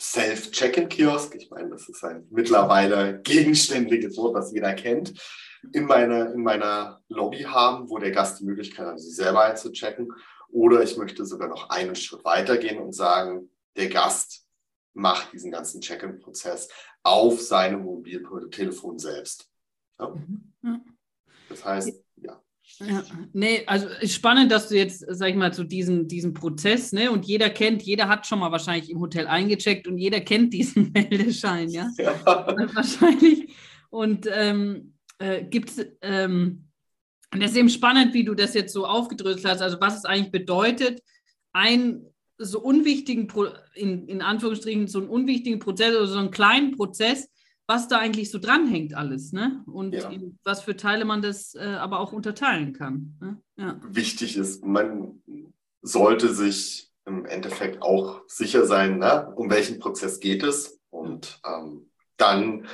[0.00, 5.14] Self-Check-in-Kiosk, ich meine, das ist ein mittlerweile gegenständiges Wort, das jeder kennt,
[5.72, 10.12] in meiner, in meiner Lobby haben, wo der Gast die Möglichkeit hat, sich selber einzuchecken.
[10.48, 14.46] Oder ich möchte sogar noch einen Schritt weitergehen und sagen, der Gast
[14.94, 16.68] macht diesen ganzen Check-in-Prozess
[17.02, 19.50] auf seinem Mobiltelefon selbst.
[19.98, 20.14] Ja?
[20.62, 20.84] Mhm.
[21.48, 22.42] Das heißt, ja.
[22.78, 26.92] Ja, nee, also ist spannend, dass du jetzt, sag ich mal, so diesen, diesen Prozess,
[26.92, 30.52] ne, und jeder kennt, jeder hat schon mal wahrscheinlich im Hotel eingecheckt und jeder kennt
[30.52, 31.88] diesen Meldeschein, ja.
[31.96, 32.24] ja.
[32.74, 33.54] wahrscheinlich.
[33.88, 36.68] Und ähm, äh, gibt es, ähm,
[37.30, 40.32] das ist eben spannend, wie du das jetzt so aufgedröselt hast, also was es eigentlich
[40.32, 41.02] bedeutet,
[41.52, 42.06] einen
[42.38, 47.28] so unwichtigen, Pro in, in Anführungsstrichen, so einen unwichtigen Prozess oder so einen kleinen Prozess,
[47.66, 49.64] was da eigentlich so dranhängt alles, ne?
[49.66, 50.10] Und ja.
[50.44, 53.16] was für Teile man das äh, aber auch unterteilen kann.
[53.20, 53.42] Ne?
[53.56, 53.80] Ja.
[53.88, 55.20] Wichtig ist, man
[55.82, 59.32] sollte sich im Endeffekt auch sicher sein, ne?
[59.36, 60.80] um welchen Prozess geht es.
[60.90, 62.66] Und ähm, dann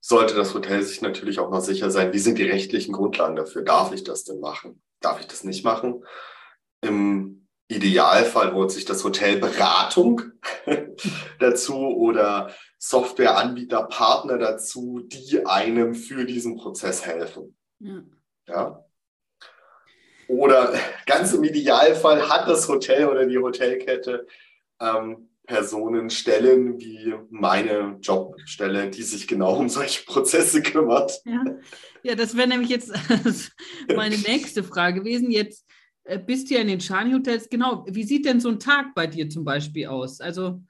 [0.00, 3.62] sollte das Hotel sich natürlich auch noch sicher sein, wie sind die rechtlichen Grundlagen dafür?
[3.62, 4.82] Darf ich das denn machen?
[5.00, 6.04] Darf ich das nicht machen?
[6.80, 10.22] Im Idealfall holt sich das Hotel Beratung
[11.38, 17.56] dazu oder Softwareanbieter, Partner dazu, die einem für diesen Prozess helfen.
[17.78, 18.02] Ja.
[18.48, 18.84] ja.
[20.26, 20.74] Oder
[21.06, 24.26] ganz im Idealfall hat das Hotel oder die Hotelkette
[24.80, 31.20] ähm, Personen stellen, wie meine Jobstelle, die sich genau um solche Prozesse kümmert.
[31.24, 31.42] Ja,
[32.04, 32.92] ja das wäre nämlich jetzt
[33.96, 35.32] meine nächste Frage gewesen.
[35.32, 35.66] Jetzt
[36.04, 37.48] äh, bist du ja in den Shani-Hotels.
[37.48, 40.20] Genau, wie sieht denn so ein Tag bei dir zum Beispiel aus?
[40.20, 40.62] Also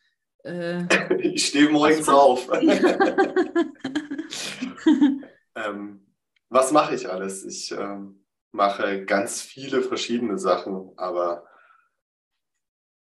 [0.45, 0.85] äh,
[1.19, 2.49] ich stehe morgens auf.
[5.57, 6.07] ähm,
[6.49, 7.45] was mache ich alles?
[7.45, 11.45] Ich ähm, mache ganz viele verschiedene Sachen, aber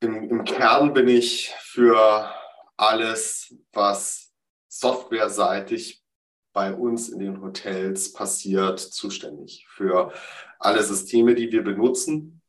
[0.01, 2.31] im, im Kern bin ich für
[2.77, 4.33] alles, was
[4.69, 6.03] softwareseitig
[6.53, 9.67] bei uns in den Hotels passiert, zuständig.
[9.69, 10.13] Für
[10.59, 12.41] alle Systeme, die wir benutzen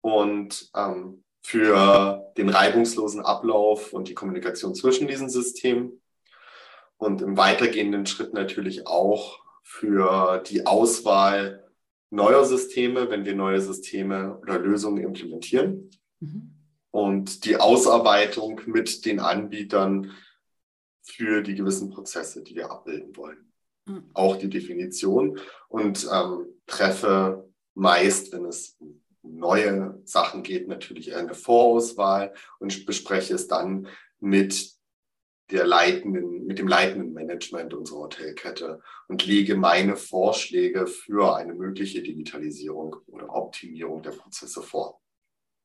[0.00, 6.00] und ähm, für den reibungslosen Ablauf und die Kommunikation zwischen diesen Systemen.
[6.96, 11.68] Und im weitergehenden Schritt natürlich auch für die Auswahl
[12.10, 15.90] neuer Systeme, wenn wir neue Systeme oder Lösungen implementieren.
[16.20, 16.55] Mhm
[16.96, 20.12] und die Ausarbeitung mit den Anbietern
[21.02, 23.52] für die gewissen Prozesse, die wir abbilden wollen.
[23.84, 24.10] Mhm.
[24.14, 31.34] Auch die Definition und ähm, treffe meist, wenn es um neue Sachen geht, natürlich eine
[31.34, 34.70] Vorauswahl und bespreche es dann mit
[35.50, 42.02] der leitenden, mit dem leitenden Management unserer Hotelkette und lege meine Vorschläge für eine mögliche
[42.02, 45.02] Digitalisierung oder Optimierung der Prozesse vor.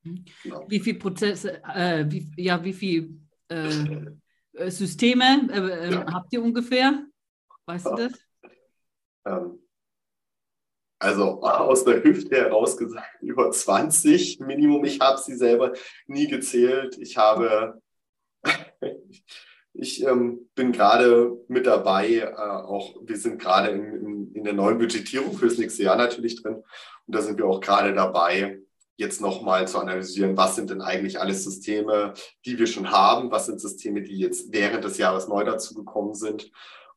[0.04, 0.26] Mhm.
[0.44, 0.66] Genau.
[0.68, 3.10] Wie viele Prozesse, äh, wie, ja, wie viele
[3.50, 4.06] äh,
[4.54, 6.14] äh, Systeme äh, äh, ja.
[6.14, 7.06] habt ihr ungefähr?
[7.66, 8.14] Weißt du das?
[9.26, 9.60] Ähm,
[11.00, 14.86] also aus der Hüfte heraus gesagt, über 20 Minimum.
[14.86, 15.74] Ich habe sie selber
[16.08, 16.98] nie gezählt.
[17.00, 17.82] Ich habe
[19.74, 24.54] Ich ähm, bin gerade mit dabei, äh, auch wir sind gerade in, in, in, der
[24.54, 26.56] neuen Budgetierung für das nächste Jahr natürlich drin.
[26.56, 28.60] Und da sind wir auch gerade dabei,
[29.02, 32.14] jetzt nochmal zu analysieren, was sind denn eigentlich alles Systeme,
[32.46, 36.50] die wir schon haben, was sind Systeme, die jetzt während des Jahres neu dazugekommen sind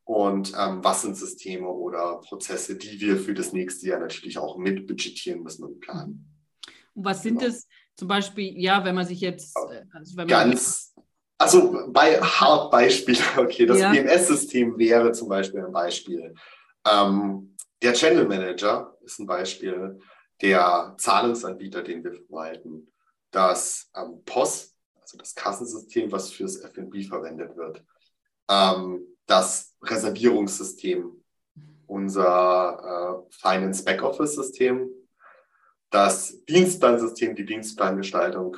[0.05, 4.57] und ähm, was sind Systeme oder Prozesse, die wir für das nächste Jahr natürlich auch
[4.57, 6.31] mit budgetieren müssen und planen.
[6.93, 7.51] Und was sind genau.
[7.51, 9.57] es zum Beispiel, ja, wenn man sich jetzt...
[9.91, 10.93] Also wenn Ganz
[11.37, 13.91] also bei Hauptbeispiel, okay, das ja.
[13.91, 16.33] PMS-System wäre zum Beispiel ein Beispiel.
[16.87, 19.99] Ähm, der Channel Manager ist ein Beispiel,
[20.41, 22.91] der Zahlungsanbieter, den wir verwalten,
[23.31, 27.83] das ähm, POS, also das Kassensystem, was fürs F&B verwendet wird,
[28.49, 31.23] ähm, das Reservierungssystem,
[31.87, 34.89] unser äh, Finance Backoffice System,
[35.89, 38.57] das Dienstplansystem, die Dienstplangestaltung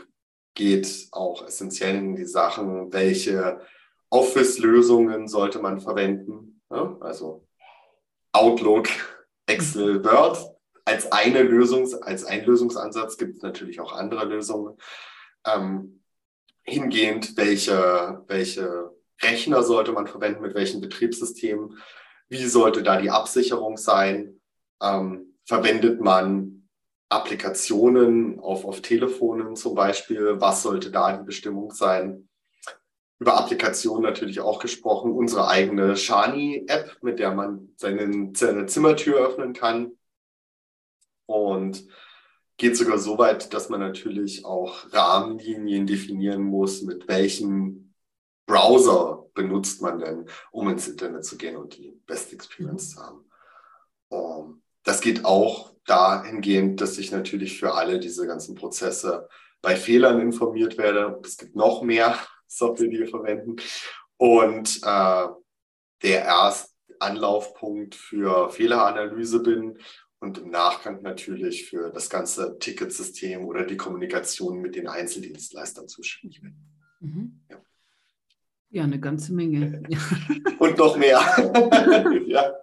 [0.56, 3.62] geht auch essentiell in die Sachen, welche
[4.10, 6.62] Office-Lösungen sollte man verwenden.
[6.72, 6.98] Ja?
[7.00, 7.46] Also
[8.32, 8.88] Outlook,
[9.46, 10.57] Excel, Word
[10.88, 14.78] als eine Lösung, als ein Lösungsansatz gibt es natürlich auch andere Lösungen.
[15.46, 16.02] Ähm,
[16.64, 21.78] hingehend, welche, welche Rechner sollte man verwenden, mit welchen Betriebssystemen,
[22.30, 24.40] wie sollte da die Absicherung sein,
[24.82, 26.70] ähm, verwendet man
[27.10, 30.40] Applikationen auf, auf Telefonen zum Beispiel.
[30.40, 32.30] Was sollte da die Bestimmung sein?
[33.20, 35.12] Über Applikationen natürlich auch gesprochen.
[35.12, 39.92] Unsere eigene Shani-App, mit der man seine, seine Zimmertür öffnen kann.
[41.28, 41.88] Und
[42.58, 47.94] geht sogar so weit, dass man natürlich auch Rahmenlinien definieren muss, mit welchem
[48.48, 53.24] Browser benutzt man denn, um ins Internet zu gehen und die beste Experience zu haben.
[54.10, 59.28] Um, das geht auch dahingehend, dass ich natürlich für alle diese ganzen Prozesse
[59.62, 61.20] bei Fehlern informiert werde.
[61.24, 63.58] Es gibt noch mehr Software, die wir verwenden.
[64.16, 65.28] Und äh,
[66.04, 69.78] der erste Anlaufpunkt für Fehleranalyse bin
[70.20, 76.42] und im Nachgang natürlich für das ganze Ticketsystem oder die Kommunikation mit den Einzeldienstleistern zuständig
[76.42, 76.56] bin.
[77.00, 77.42] Mhm.
[77.50, 77.62] Ja.
[78.70, 78.84] ja.
[78.84, 79.84] eine ganze Menge.
[80.60, 81.20] und noch mehr.
[82.28, 82.54] ja,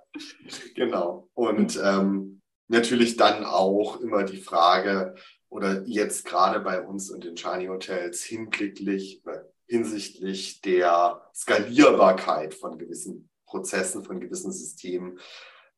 [0.74, 1.28] genau.
[1.34, 5.14] Und ähm, natürlich dann auch immer die Frage
[5.48, 9.22] oder jetzt gerade bei uns in den Shiny Hotels hinblicklich
[9.66, 15.18] hinsichtlich der Skalierbarkeit von gewissen Prozessen, von gewissen Systemen,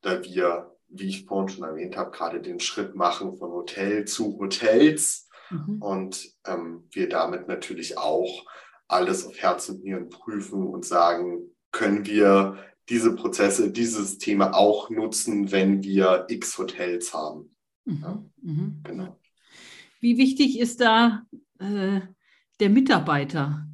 [0.01, 4.39] da wir, wie ich vorhin schon erwähnt habe, gerade den Schritt machen von Hotel zu
[4.39, 5.83] Hotels mhm.
[5.83, 8.45] und ähm, wir damit natürlich auch
[8.89, 14.91] alles auf Herz und Nieren prüfen und sagen, können wir diese Prozesse, dieses Thema auch
[14.91, 17.57] nutzen, wenn wir X Hotels haben.
[17.85, 18.01] Mhm.
[18.03, 18.81] Ja, mhm.
[18.85, 19.21] Genau.
[20.01, 21.23] Wie wichtig ist da
[21.59, 22.01] äh,
[22.61, 23.66] der Mitarbeiter?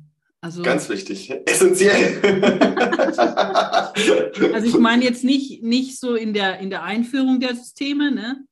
[0.43, 2.21] Also, Ganz wichtig, essentiell.
[4.53, 8.45] also ich meine jetzt nicht, nicht so in der, in der Einführung der Systeme, ne?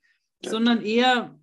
[0.43, 0.53] Ja.
[0.53, 1.39] sondern eher,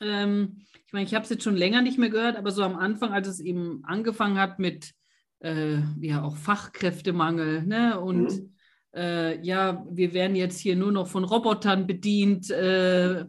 [0.00, 2.76] ähm, ich meine, ich habe es jetzt schon länger nicht mehr gehört, aber so am
[2.76, 4.92] Anfang, als es eben angefangen hat mit
[5.40, 8.00] äh, ja auch Fachkräftemangel ne?
[8.00, 8.54] und mhm
[8.94, 12.50] äh, ja, wir werden jetzt hier nur noch von Robotern bedient.
[12.50, 13.24] Äh,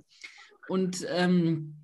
[0.67, 1.78] und ähm,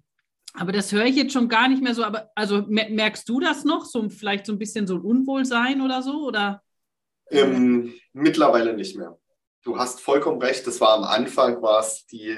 [0.58, 2.04] aber das höre ich jetzt schon gar nicht mehr so.
[2.04, 3.86] Aber also merkst du das noch?
[3.86, 6.26] So vielleicht so ein bisschen so ein Unwohlsein oder so?
[6.26, 6.62] Oder?
[7.30, 9.18] Ähm, mittlerweile nicht mehr.
[9.64, 10.66] Du hast vollkommen recht.
[10.68, 12.38] Das war am Anfang war es die,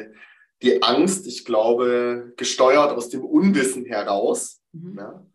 [0.62, 4.62] die Angst, ich glaube, gesteuert aus dem Unwissen heraus.
[4.71, 4.97] Mhm.
[4.97, 5.25] Ja?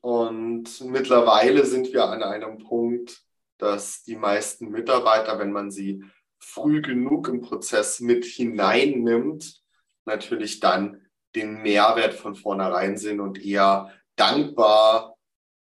[0.00, 3.22] Und mittlerweile sind wir an einem Punkt,
[3.58, 6.02] dass die meisten Mitarbeiter, wenn man sie
[6.38, 9.60] früh genug im Prozess mit hineinnimmt,
[10.06, 11.02] natürlich dann
[11.34, 15.16] den Mehrwert von vornherein sehen und eher dankbar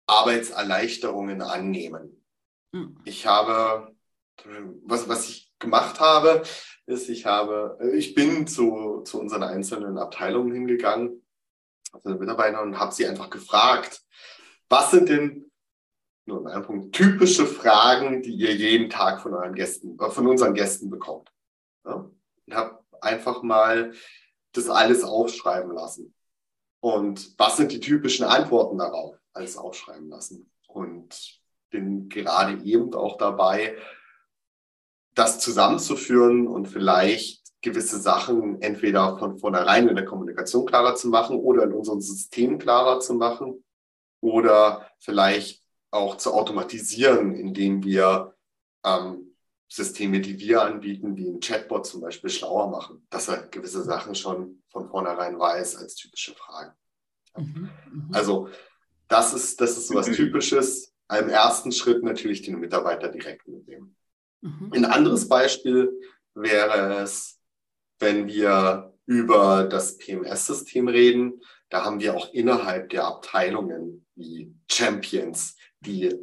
[0.06, 2.24] Arbeitserleichterungen annehmen.
[2.72, 3.00] Mhm.
[3.04, 3.94] Ich habe,
[4.84, 6.42] was, was ich gemacht habe,
[6.86, 11.22] ist, ich habe, ich bin zu, zu unseren einzelnen Abteilungen hingegangen
[11.92, 14.02] also Mitarbeiter und habe sie einfach gefragt,
[14.68, 15.50] was sind denn
[16.26, 20.90] nur ein Punkt, typische Fragen, die ihr jeden Tag von euren Gästen, von unseren Gästen
[20.90, 21.32] bekommt.
[21.84, 22.08] Ja?
[22.46, 23.92] Ich habe einfach mal
[24.52, 26.14] das alles aufschreiben lassen.
[26.80, 29.16] Und was sind die typischen Antworten darauf?
[29.32, 30.50] Alles aufschreiben lassen.
[30.66, 33.76] Und bin gerade eben auch dabei,
[35.14, 41.36] das zusammenzuführen und vielleicht gewisse Sachen entweder von vornherein in der Kommunikation klarer zu machen
[41.36, 43.64] oder in unserem System klarer zu machen
[44.20, 48.34] oder vielleicht auch zu automatisieren, indem wir
[48.84, 49.29] ähm,
[49.72, 54.16] Systeme, die wir anbieten, wie ein Chatbot zum Beispiel, schlauer machen, dass er gewisse Sachen
[54.16, 56.72] schon von vornherein weiß als typische Fragen.
[57.36, 58.08] Mhm, mhm.
[58.12, 58.48] also
[59.06, 60.92] das ist, das ist so was Typisches.
[61.16, 63.96] Im ersten Schritt natürlich den Mitarbeiter direkt mitnehmen.
[64.40, 64.72] Mhm.
[64.72, 65.90] Ein anderes Beispiel
[66.34, 67.40] wäre es,
[68.00, 71.40] wenn wir über das PMS-System reden.
[71.68, 76.16] Da haben wir auch innerhalb der Abteilungen wie Champions, die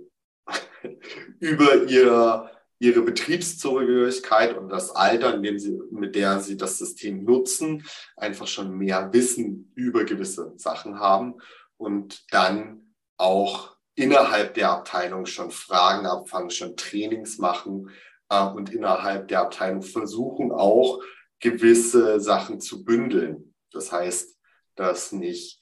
[1.40, 7.24] über ihr, ihre Betriebszugehörigkeit und das Alter, in dem sie, mit der sie das System
[7.24, 7.86] nutzen,
[8.16, 11.36] einfach schon mehr Wissen über gewisse Sachen haben
[11.78, 17.90] und dann auch innerhalb der Abteilung schon Fragen abfangen, schon Trainings machen
[18.30, 21.02] äh, und innerhalb der Abteilung versuchen auch
[21.40, 23.56] gewisse Sachen zu bündeln.
[23.72, 24.38] Das heißt,
[24.76, 25.57] dass nicht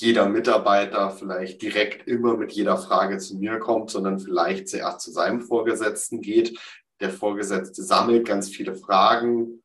[0.00, 5.10] jeder Mitarbeiter vielleicht direkt immer mit jeder Frage zu mir kommt, sondern vielleicht zuerst zu
[5.12, 6.58] seinem Vorgesetzten geht.
[7.00, 9.62] Der Vorgesetzte sammelt ganz viele Fragen,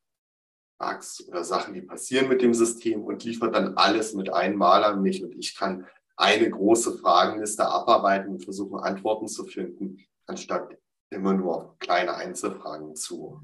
[0.77, 5.01] Bugs oder Sachen, die passieren mit dem System und liefert dann alles mit einmal an
[5.01, 10.77] mich und ich kann eine große Fragenliste abarbeiten und versuchen, Antworten zu finden, anstatt
[11.09, 13.41] immer nur auf kleine Einzelfragen zu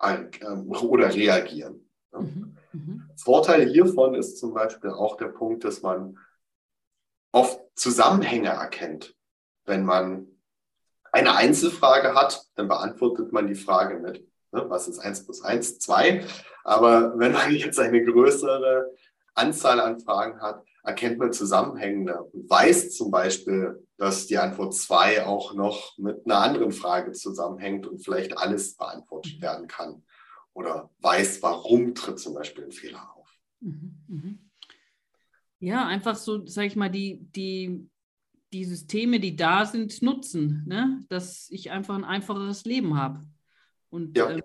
[0.00, 0.24] äh,
[0.56, 1.88] oder reagieren.
[2.12, 2.53] Mhm.
[2.74, 3.08] Mhm.
[3.16, 6.18] Vorteil hiervon ist zum Beispiel auch der Punkt, dass man
[7.32, 9.14] oft Zusammenhänge erkennt.
[9.64, 10.26] Wenn man
[11.12, 15.78] eine Einzelfrage hat, dann beantwortet man die Frage mit, ne, was ist 1 plus 1,
[15.78, 16.24] 2.
[16.64, 18.90] Aber wenn man jetzt eine größere
[19.34, 25.24] Anzahl an Fragen hat, erkennt man Zusammenhänge und weiß zum Beispiel, dass die Antwort 2
[25.24, 30.02] auch noch mit einer anderen Frage zusammenhängt und vielleicht alles beantwortet werden kann
[30.54, 33.28] oder weiß, warum tritt zum Beispiel ein Fehler auf.
[33.60, 34.38] Mhm, mhm.
[35.58, 37.88] Ja, einfach so, sage ich mal, die, die,
[38.52, 41.04] die Systeme, die da sind, nutzen, ne?
[41.08, 43.20] dass ich einfach ein einfacheres Leben habe.
[43.90, 44.30] Und, ja.
[44.30, 44.42] äh,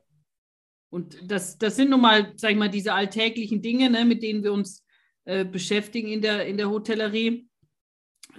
[0.89, 4.43] und das, das sind nun mal, sage ich mal, diese alltäglichen Dinge, ne, mit denen
[4.43, 4.83] wir uns
[5.25, 7.47] äh, beschäftigen in der, in der Hotellerie,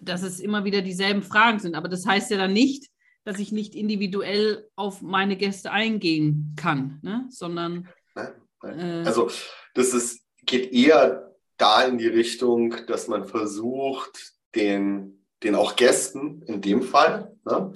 [0.02, 1.74] dass es immer wieder dieselben Fragen sind.
[1.74, 2.89] Aber das heißt ja dann nicht,
[3.24, 7.26] dass ich nicht individuell auf meine Gäste eingehen kann, ne?
[7.30, 7.88] sondern.
[8.14, 8.78] Nein, nein.
[8.78, 9.30] Äh, also,
[9.74, 16.42] das ist, geht eher da in die Richtung, dass man versucht, den, den auch Gästen
[16.42, 17.72] in dem Fall ne,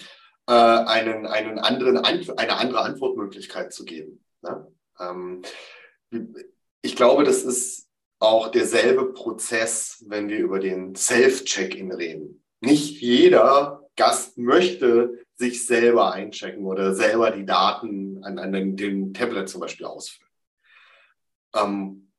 [0.49, 4.25] äh, einen, einen anderen, eine andere Antwortmöglichkeit zu geben.
[4.43, 4.67] Ne?
[4.99, 5.43] Ähm,
[6.83, 12.43] ich glaube, das ist auch derselbe Prozess, wenn wir über den Self-Check-In reden.
[12.61, 19.49] Nicht jeder Gast möchte sich selber einchecken oder selber die Daten an, an den Tablet
[19.49, 20.31] zum Beispiel ausfüllen.
[21.55, 22.13] Ähm,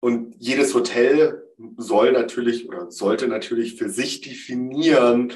[0.00, 1.42] und jedes Hotel
[1.76, 5.32] soll natürlich oder sollte natürlich für sich definieren,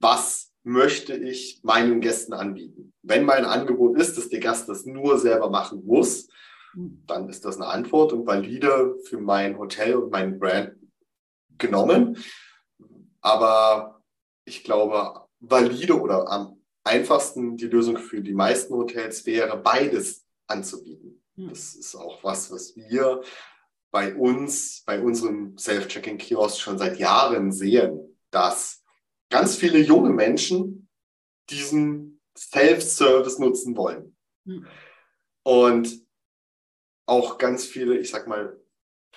[0.00, 2.92] was möchte ich meinen Gästen anbieten.
[3.02, 6.28] Wenn mein Angebot ist, dass der Gast das nur selber machen muss,
[6.74, 10.72] dann ist das eine Antwort und valide für mein Hotel und mein Brand
[11.58, 12.16] genommen.
[13.20, 14.02] Aber
[14.44, 21.22] ich glaube, valide oder am einfachsten die Lösung für die meisten Hotels wäre, beides anzubieten.
[21.36, 23.22] Das ist auch was, was wir
[23.90, 28.84] bei uns, bei unserem Self-Checking-Kiosk schon seit Jahren sehen, dass
[29.30, 30.88] ganz viele junge Menschen
[31.50, 34.16] diesen Self-Service nutzen wollen.
[34.44, 34.66] Mhm.
[35.42, 36.06] Und
[37.06, 38.58] auch ganz viele, ich sag mal,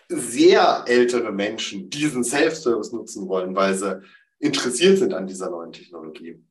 [0.10, 4.02] sehr ältere Menschen diesen Self-Service nutzen wollen, weil sie
[4.40, 6.44] interessiert sind an dieser neuen Technologie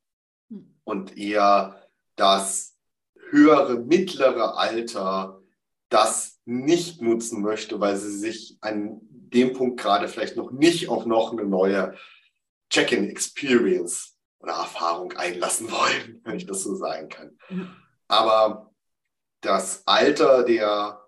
[0.49, 0.74] hm.
[0.84, 1.82] und eher
[2.16, 2.76] das
[3.30, 5.43] höhere, mittlere Alter
[5.89, 11.07] das nicht nutzen möchte, weil sie sich an dem Punkt gerade vielleicht noch nicht auf
[11.07, 11.95] noch eine neue
[12.70, 17.39] Check-in-Experience oder Erfahrung einlassen wollen, wenn ich das so sagen kann.
[18.09, 18.72] Aber
[19.41, 21.01] das Alter der,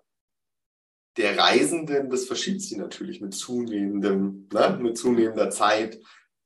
[1.17, 5.99] der Reisenden, das verschiebt sich natürlich mit zunehmendem, ne, mit zunehmender Zeit.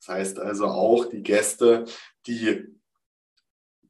[0.06, 1.86] Das heißt also auch die Gäste,
[2.28, 2.66] die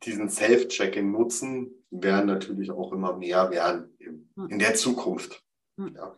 [0.04, 3.98] diesen Self-Check-In nutzen, werden natürlich auch immer mehr werden
[4.50, 5.42] in der Zukunft.
[5.78, 6.16] Ja.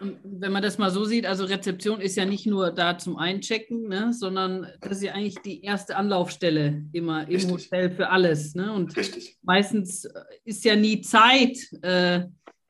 [0.00, 3.88] wenn man das mal so sieht, also Rezeption ist ja nicht nur da zum Einchecken,
[3.88, 7.50] ne, sondern das ist ja eigentlich die erste Anlaufstelle immer im.
[7.50, 8.54] Hotel für alles.
[8.56, 8.72] Ne?
[8.72, 9.38] Und Richtig.
[9.42, 10.08] meistens
[10.44, 12.28] ist ja nie Zeit, äh, äh,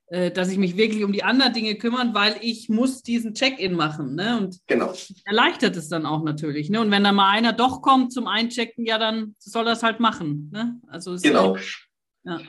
[0.08, 4.14] dass ich mich wirklich um die anderen Dinge kümmern, weil ich muss diesen Check-in machen.
[4.14, 4.38] Ne?
[4.38, 4.92] Und genau.
[5.24, 6.70] erleichtert es dann auch natürlich.
[6.70, 6.80] Ne?
[6.80, 10.50] Und wenn da mal einer doch kommt zum Einchecken, ja, dann soll das halt machen.
[10.52, 10.80] Ne?
[10.86, 11.56] Also genau.
[11.56, 11.88] Halt,
[12.24, 12.40] ja.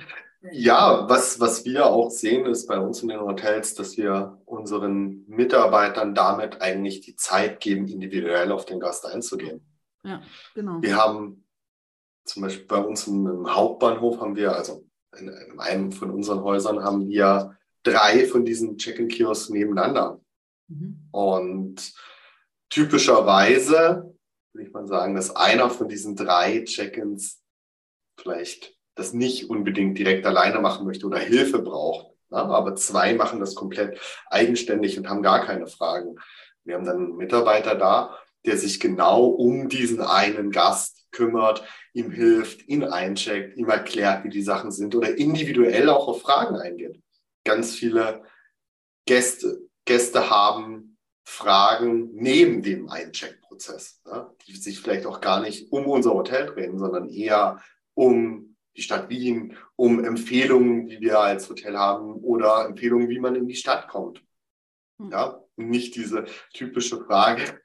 [0.51, 5.25] Ja, was, was wir auch sehen, ist bei uns in den Hotels, dass wir unseren
[5.27, 9.65] Mitarbeitern damit eigentlich die Zeit geben, individuell auf den Gast einzugehen.
[10.03, 10.21] Ja,
[10.53, 10.81] genau.
[10.81, 11.43] Wir haben
[12.23, 14.86] zum Beispiel bei uns im Hauptbahnhof haben wir, also
[15.19, 20.19] in, in einem von unseren Häusern haben wir drei von diesen Check-in-Kiosks nebeneinander.
[20.67, 21.07] Mhm.
[21.11, 21.93] Und
[22.69, 24.15] typischerweise
[24.53, 27.41] würde ich mal sagen, dass einer von diesen drei Check-ins
[28.19, 32.07] vielleicht das nicht unbedingt direkt alleine machen möchte oder Hilfe braucht.
[32.29, 33.99] Ja, aber zwei machen das komplett
[34.29, 36.15] eigenständig und haben gar keine Fragen.
[36.65, 38.17] Wir haben dann einen Mitarbeiter da,
[38.47, 44.29] der sich genau um diesen einen Gast kümmert, ihm hilft, ihn eincheckt, ihm erklärt, wie
[44.29, 47.01] die Sachen sind oder individuell auch auf Fragen eingeht.
[47.43, 48.23] Ganz viele
[49.05, 55.85] Gäste, Gäste haben Fragen neben dem Eincheckprozess, ja, die sich vielleicht auch gar nicht um
[55.85, 57.61] unser Hotel drehen, sondern eher
[57.93, 63.35] um die Stadt Wien, um Empfehlungen, die wir als Hotel haben oder Empfehlungen, wie man
[63.35, 64.23] in die Stadt kommt.
[64.99, 65.11] Hm.
[65.11, 67.59] Ja, nicht diese typische Frage,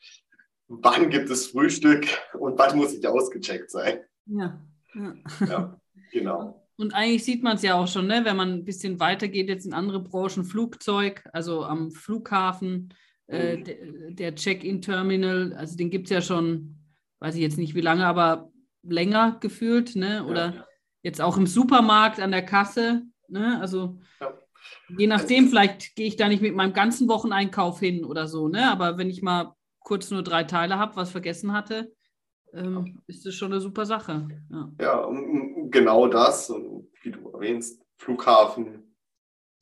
[0.82, 2.06] wann gibt es Frühstück
[2.38, 4.00] und wann muss ich ausgecheckt sein?
[4.26, 4.60] Ja,
[4.94, 5.14] ja.
[5.46, 5.80] ja
[6.12, 6.58] genau.
[6.76, 8.22] Und eigentlich sieht man es ja auch schon, ne?
[8.24, 12.94] wenn man ein bisschen weitergeht, jetzt in andere Branchen, Flugzeug, also am Flughafen,
[13.28, 13.64] äh, mhm.
[13.64, 13.76] der,
[14.10, 16.76] der Check-in-Terminal, also den gibt es ja schon,
[17.20, 18.50] weiß ich jetzt nicht wie lange, aber
[18.82, 20.24] länger gefühlt, ne?
[20.24, 20.66] Oder ja.
[21.02, 23.02] Jetzt auch im Supermarkt an der Kasse.
[23.28, 23.60] Ne?
[23.60, 24.32] Also ja.
[24.96, 28.48] je nachdem, vielleicht gehe ich da nicht mit meinem ganzen Wocheneinkauf hin oder so.
[28.48, 28.70] Ne?
[28.70, 29.54] Aber wenn ich mal
[29.85, 31.93] kurz nur drei Teile habe, was vergessen hatte,
[32.53, 34.28] ähm, ist das schon eine super Sache.
[34.51, 35.09] Ja, ja
[35.70, 36.51] genau das.
[36.51, 38.97] Und wie du erwähnst, Flughafen,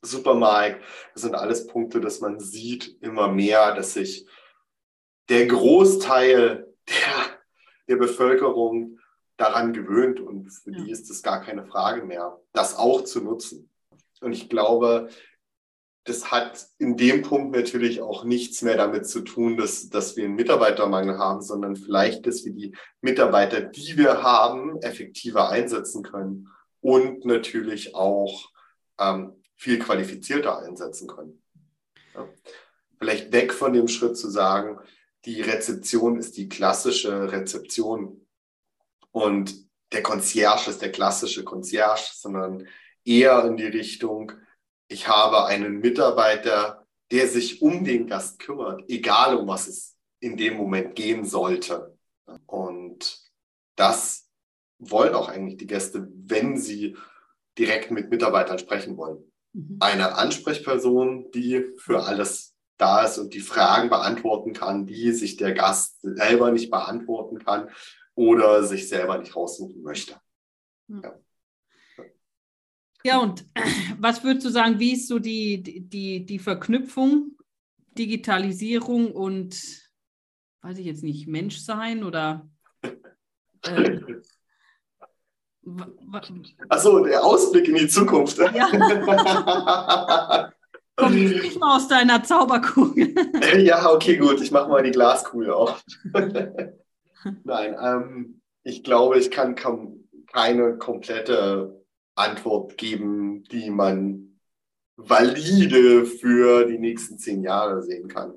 [0.02, 4.26] Supermarkt, das sind alles Punkte, dass man sieht immer mehr, dass sich
[5.28, 7.38] der Großteil der,
[7.88, 8.98] der Bevölkerung
[9.36, 10.82] daran gewöhnt und für ja.
[10.82, 13.70] die ist es gar keine Frage mehr, das auch zu nutzen.
[14.20, 15.08] Und ich glaube,
[16.10, 20.24] das hat in dem Punkt natürlich auch nichts mehr damit zu tun, dass, dass wir
[20.24, 26.48] einen Mitarbeitermangel haben, sondern vielleicht, dass wir die Mitarbeiter, die wir haben, effektiver einsetzen können
[26.80, 28.50] und natürlich auch
[28.98, 31.40] ähm, viel qualifizierter einsetzen können.
[32.14, 32.28] Ja?
[32.98, 34.80] Vielleicht weg von dem Schritt zu sagen,
[35.26, 38.26] die Rezeption ist die klassische Rezeption
[39.12, 39.54] und
[39.92, 42.66] der Concierge ist der klassische Concierge, sondern
[43.04, 44.32] eher in die Richtung,
[44.90, 50.36] ich habe einen Mitarbeiter, der sich um den Gast kümmert, egal um was es in
[50.36, 51.96] dem Moment gehen sollte.
[52.46, 53.20] Und
[53.76, 54.28] das
[54.78, 56.96] wollen auch eigentlich die Gäste, wenn sie
[57.56, 59.32] direkt mit Mitarbeitern sprechen wollen.
[59.52, 59.76] Mhm.
[59.80, 65.52] Eine Ansprechperson, die für alles da ist und die Fragen beantworten kann, die sich der
[65.52, 67.70] Gast selber nicht beantworten kann
[68.14, 70.20] oder sich selber nicht raussuchen möchte.
[70.88, 71.14] Ja.
[73.04, 73.44] Ja, und
[73.98, 77.36] was würdest du sagen, wie ist so die, die, die Verknüpfung,
[77.98, 79.56] Digitalisierung und,
[80.62, 82.48] weiß ich jetzt nicht, Menschsein oder?
[83.62, 84.00] Äh,
[86.68, 88.38] Achso, der Ausblick in die Zukunft.
[88.38, 88.70] Ja.
[90.96, 93.14] Komm, sprich mal aus deiner Zauberkugel.
[93.58, 95.82] ja, okay, gut, ich mache mal die Glaskugel auf.
[97.44, 101.79] Nein, ähm, ich glaube, ich kann keine komplette
[102.20, 104.38] Antwort geben, die man
[104.96, 108.36] valide für die nächsten zehn Jahre sehen kann,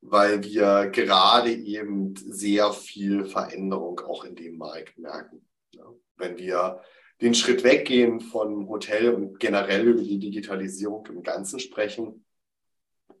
[0.00, 5.44] weil wir gerade eben sehr viel Veränderung auch in dem Markt merken.
[6.16, 6.82] Wenn wir
[7.20, 12.24] den Schritt weggehen von Hotel und generell über die Digitalisierung im Ganzen sprechen,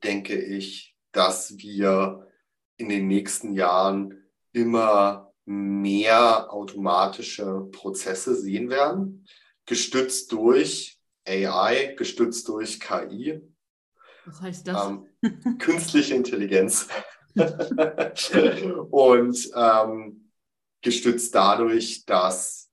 [0.04, 2.28] denke ich, dass wir
[2.76, 4.22] in den nächsten Jahren
[4.52, 9.26] immer mehr automatische Prozesse sehen werden,
[9.68, 13.40] gestützt durch AI, gestützt durch KI.
[14.24, 14.86] Was heißt das?
[14.86, 16.88] Ähm, künstliche Intelligenz.
[18.90, 20.32] und ähm,
[20.80, 22.70] gestützt dadurch, dass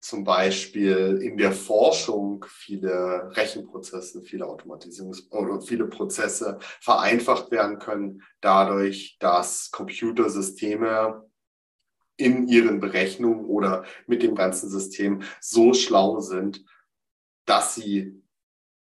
[0.00, 8.22] zum Beispiel in der Forschung viele Rechenprozesse, viele Automatisierungs- oder viele Prozesse vereinfacht werden können,
[8.40, 11.28] dadurch, dass Computersysteme
[12.16, 16.64] in ihren Berechnungen oder mit dem ganzen System so schlau sind,
[17.44, 18.22] dass sie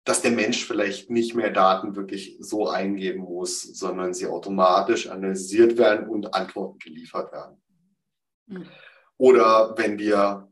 [0.06, 5.78] dass der Mensch vielleicht nicht mehr Daten wirklich so eingeben muss, sondern sie automatisch analysiert
[5.78, 7.62] werden und Antworten geliefert werden.
[8.48, 8.66] Mhm.
[9.18, 10.50] Oder wenn wir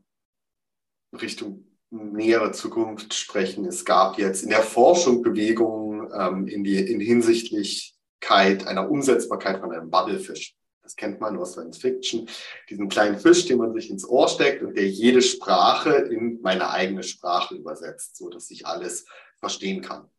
[1.20, 7.00] Richtung nähere Zukunft sprechen, es gab jetzt in der Forschung Bewegungen ähm, in, die, in
[7.00, 10.56] Hinsichtlichkeit einer Umsetzbarkeit von einem Bubblefisch.
[10.82, 12.28] Das kennt man aus Science Fiction.
[12.68, 16.70] Diesen kleinen Fisch, den man sich ins Ohr steckt und der jede Sprache in meine
[16.70, 19.06] eigene Sprache übersetzt, so dass ich alles
[19.38, 20.10] verstehen kann.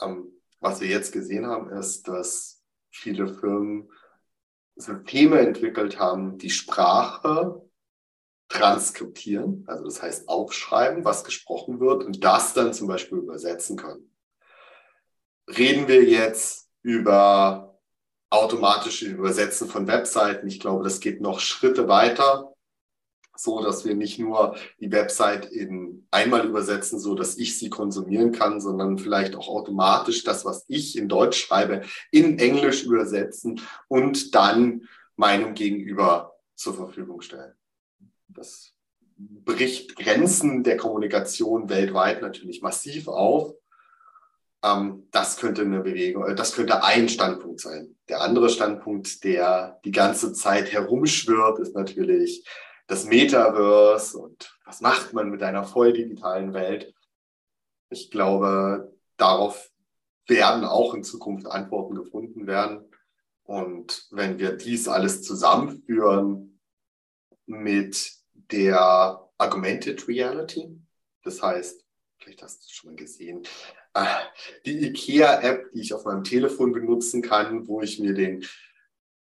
[0.00, 3.90] Ähm, was wir jetzt gesehen haben, ist, dass viele Firmen
[4.76, 7.60] Systeme entwickelt haben, die Sprache
[8.48, 14.14] transkriptieren, also das heißt aufschreiben, was gesprochen wird und das dann zum Beispiel übersetzen können.
[15.48, 17.71] Reden wir jetzt über
[18.32, 20.46] automatische Übersetzen von Webseiten.
[20.46, 22.52] Ich glaube, das geht noch Schritte weiter
[23.36, 28.32] so, dass wir nicht nur die Website in einmal übersetzen, so dass ich sie konsumieren
[28.32, 34.34] kann, sondern vielleicht auch automatisch das, was ich in Deutsch schreibe, in Englisch übersetzen und
[34.34, 37.54] dann meinem Gegenüber zur Verfügung stellen.
[38.28, 38.74] Das
[39.16, 43.54] bricht Grenzen der Kommunikation weltweit natürlich massiv auf.
[44.62, 47.96] Ähm, das könnte eine Bewegung, äh, das könnte ein Standpunkt sein.
[48.08, 52.44] Der andere Standpunkt, der die ganze Zeit herumschwirrt, ist natürlich,
[52.86, 56.92] das Metaverse und was macht man mit einer voll digitalen Welt.
[57.90, 59.70] Ich glaube, darauf
[60.26, 62.90] werden auch in Zukunft Antworten gefunden werden.
[63.44, 66.60] Und wenn wir dies alles zusammenführen
[67.46, 70.78] mit der Augmented Reality,
[71.22, 71.81] das heißt,
[72.22, 73.42] vielleicht hast du es schon mal gesehen,
[73.94, 74.04] äh,
[74.64, 78.44] die IKEA-App, die ich auf meinem Telefon benutzen kann, wo ich mir den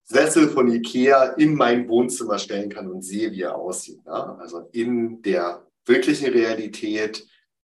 [0.05, 4.01] Sessel von Ikea in mein Wohnzimmer stellen kann und sehe, wie er aussieht.
[4.05, 4.36] Ja?
[4.41, 7.26] Also in der wirklichen Realität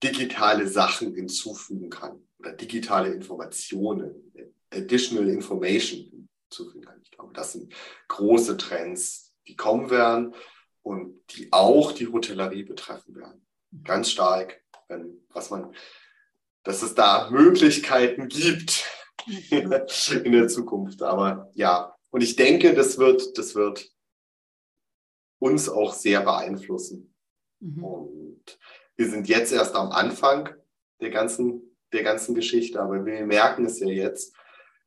[0.04, 4.32] digitale Sachen hinzufügen kann oder digitale Informationen,
[4.72, 7.00] additional information hinzufügen kann.
[7.04, 7.74] Ich glaube, das sind
[8.08, 10.36] große Trends, die kommen werden
[10.84, 13.46] und die auch die Hotellerie betreffen werden.
[13.84, 15.74] Ganz stark, wenn, was man,
[16.64, 18.86] dass es da Möglichkeiten gibt
[19.50, 21.02] in der Zukunft.
[21.02, 23.90] Aber ja, und ich denke, das wird, das wird
[25.40, 27.14] uns auch sehr beeinflussen.
[27.60, 27.84] Mhm.
[27.84, 28.60] Und
[28.96, 30.50] wir sind jetzt erst am Anfang
[31.02, 34.36] der ganzen, der ganzen Geschichte, aber wir merken es ja jetzt,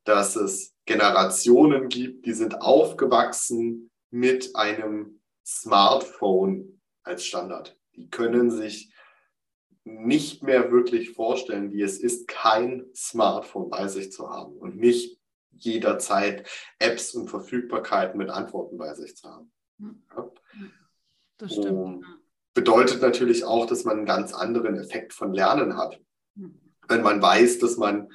[0.03, 7.77] dass es Generationen gibt, die sind aufgewachsen mit einem Smartphone als Standard.
[7.95, 8.91] Die können sich
[9.83, 15.17] nicht mehr wirklich vorstellen, wie es ist, kein Smartphone bei sich zu haben und nicht
[15.51, 16.47] jederzeit
[16.79, 19.51] Apps und Verfügbarkeiten mit Antworten bei sich zu haben.
[19.79, 20.31] Ja?
[21.37, 21.71] Das stimmt.
[21.71, 22.05] Und
[22.53, 25.99] bedeutet natürlich auch, dass man einen ganz anderen Effekt von Lernen hat.
[26.87, 28.11] Wenn man weiß, dass man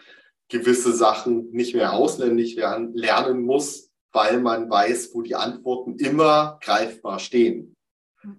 [0.49, 7.19] gewisse Sachen nicht mehr ausländisch lernen muss, weil man weiß, wo die Antworten immer greifbar
[7.19, 7.75] stehen.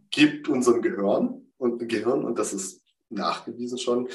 [0.09, 4.09] Gibt unserem Gehirn und Gehirn, und das ist nachgewiesen schon,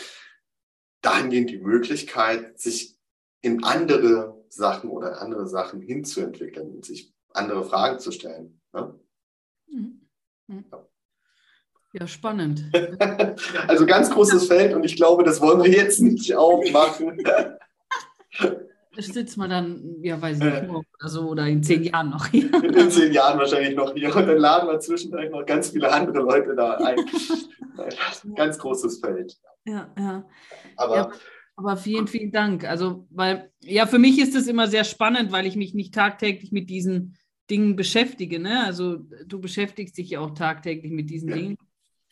[1.00, 2.96] dahingehend die Möglichkeit, sich
[3.40, 8.60] in andere Sachen oder andere Sachen hinzuentwickeln und sich andere Fragen zu stellen.
[8.72, 8.98] Ne?
[9.66, 10.08] Mhm.
[10.46, 10.64] Mhm.
[10.70, 10.86] Ja.
[11.94, 12.06] ja.
[12.06, 12.64] spannend.
[13.68, 17.22] also ganz großes Feld und ich glaube, das wollen wir jetzt nicht aufmachen.
[18.96, 22.26] Sitzt man dann, ja, weiß ich nicht, morgen oder so oder in zehn Jahren noch
[22.26, 22.52] hier.
[22.62, 26.18] In zehn Jahren wahrscheinlich noch hier und dann laden wir zwischendurch noch ganz viele andere
[26.18, 26.96] Leute da ein.
[28.34, 29.38] ganz großes Feld.
[29.64, 30.28] Ja, ja.
[30.76, 31.12] Aber ja.
[31.56, 32.64] Aber vielen, vielen Dank.
[32.64, 36.50] Also, weil, ja, für mich ist es immer sehr spannend, weil ich mich nicht tagtäglich
[36.50, 37.16] mit diesen
[37.50, 38.38] Dingen beschäftige.
[38.38, 38.64] Ne?
[38.64, 41.36] Also, du beschäftigst dich ja auch tagtäglich mit diesen ja.
[41.36, 41.56] Dingen.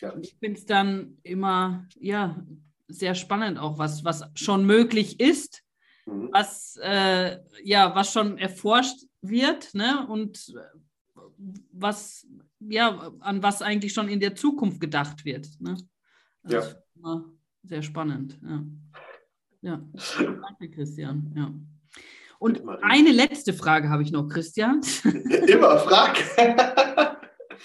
[0.00, 0.14] Ja.
[0.20, 2.44] Ich finde es dann immer, ja,
[2.88, 5.62] sehr spannend auch, was, was schon möglich ist,
[6.10, 6.28] mhm.
[6.32, 10.06] was, äh, ja, was schon erforscht wird, ne?
[10.06, 10.52] Und
[11.72, 12.26] was,
[12.60, 15.48] ja, an was eigentlich schon in der Zukunft gedacht wird.
[15.60, 15.76] Ne?
[16.42, 16.56] Also
[17.02, 17.24] ja.
[17.62, 18.64] Sehr spannend, ja.
[19.62, 19.82] Ja,
[20.18, 21.32] danke, Christian.
[21.36, 21.52] Ja.
[22.38, 24.80] Und eine letzte Frage habe ich noch, Christian.
[25.04, 26.16] Immer, frag.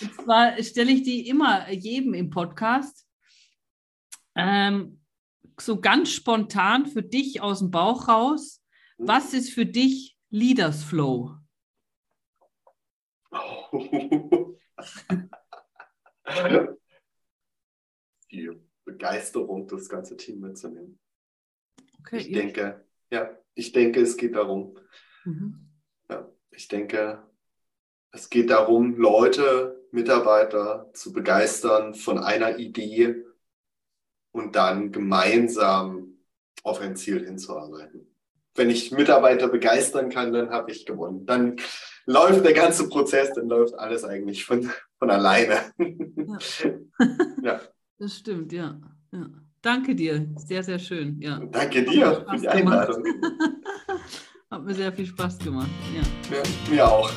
[0.02, 3.08] Und zwar stelle ich die immer jedem im Podcast.
[4.36, 5.00] Ähm,
[5.60, 8.62] so ganz spontan für dich aus dem Bauch raus.
[8.98, 9.08] Hm?
[9.08, 11.38] Was ist für dich Leaders Flow?
[18.32, 18.52] Die
[18.84, 21.00] Begeisterung, das ganze Team mitzunehmen.
[22.00, 24.78] Okay, ich denke, ja, ich denke, es geht darum.
[25.24, 25.70] Mhm.
[26.10, 27.24] Ja, ich denke,
[28.12, 33.25] es geht darum, Leute, Mitarbeiter zu begeistern von einer Idee
[34.36, 36.18] und dann gemeinsam
[36.64, 38.06] auf ein Ziel hinzuarbeiten.
[38.54, 41.26] Wenn ich Mitarbeiter begeistern kann, dann habe ich gewonnen.
[41.26, 41.56] Dann
[42.06, 44.70] läuft der ganze Prozess, dann läuft alles eigentlich von,
[45.00, 45.58] von alleine.
[45.78, 46.38] Ja.
[47.44, 47.62] ja.
[47.98, 48.78] Das stimmt, ja.
[49.14, 49.30] ja.
[49.62, 51.22] Danke dir, sehr, sehr schön.
[51.22, 51.40] Ja.
[51.50, 53.06] Danke dir für die Einladung.
[54.52, 55.70] Hat mir sehr viel Spaß gemacht.
[55.96, 56.36] Ja.
[56.36, 57.10] ja mir auch.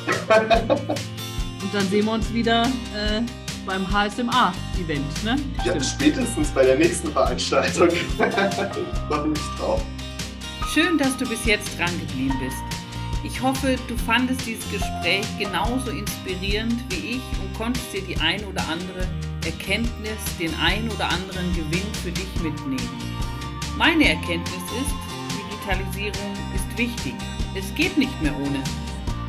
[1.61, 2.63] Und dann sehen wir uns wieder
[2.95, 5.35] äh, beim HSMA-Event, ne?
[5.57, 5.85] Ja, Stimmt.
[5.85, 7.89] spätestens bei der nächsten Veranstaltung.
[7.89, 9.81] ich freue mich drauf.
[10.73, 12.57] Schön, dass du bis jetzt dran geblieben bist.
[13.23, 18.43] Ich hoffe, du fandest dieses Gespräch genauso inspirierend wie ich und konntest dir die ein
[18.45, 19.07] oder andere
[19.45, 22.89] Erkenntnis, den ein oder anderen Gewinn für dich mitnehmen.
[23.77, 24.95] Meine Erkenntnis ist,
[25.37, 27.13] Digitalisierung ist wichtig.
[27.55, 28.63] Es geht nicht mehr ohne.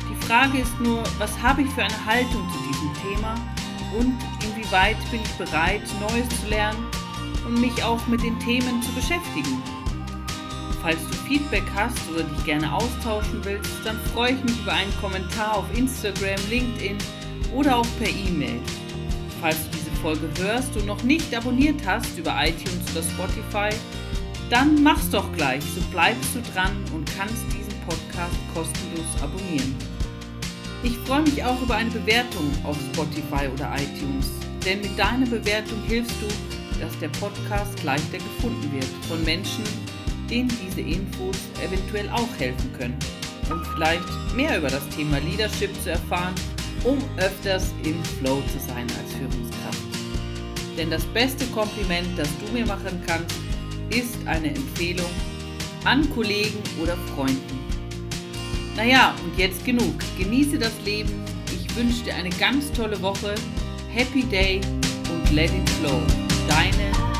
[0.09, 3.35] Die Frage ist nur, was habe ich für eine Haltung zu diesem Thema
[3.97, 6.85] und inwieweit bin ich bereit, Neues zu lernen
[7.45, 9.61] und mich auch mit den Themen zu beschäftigen.
[10.81, 14.93] Falls du Feedback hast oder dich gerne austauschen willst, dann freue ich mich über einen
[14.99, 16.97] Kommentar auf Instagram, LinkedIn
[17.53, 18.59] oder auch per E-Mail.
[19.39, 23.69] Falls du diese Folge hörst und noch nicht abonniert hast über iTunes oder Spotify,
[24.49, 29.90] dann mach's doch gleich, so bleibst du dran und kannst diesen Podcast kostenlos abonnieren.
[30.83, 34.31] Ich freue mich auch über eine Bewertung auf Spotify oder iTunes,
[34.65, 39.63] denn mit deiner Bewertung hilfst du, dass der Podcast leichter gefunden wird von Menschen,
[40.27, 42.97] denen diese Infos eventuell auch helfen können,
[43.51, 46.33] um vielleicht mehr über das Thema Leadership zu erfahren,
[46.83, 49.77] um öfters im Flow zu sein als Führungskraft.
[50.77, 53.35] Denn das beste Kompliment, das du mir machen kannst,
[53.91, 55.11] ist eine Empfehlung
[55.83, 57.60] an Kollegen oder Freunden.
[58.75, 59.95] Naja, und jetzt genug.
[60.17, 61.11] Genieße das Leben.
[61.53, 63.35] Ich wünsche dir eine ganz tolle Woche.
[63.93, 64.61] Happy Day
[65.09, 66.01] und let it flow.
[66.47, 67.10] Deine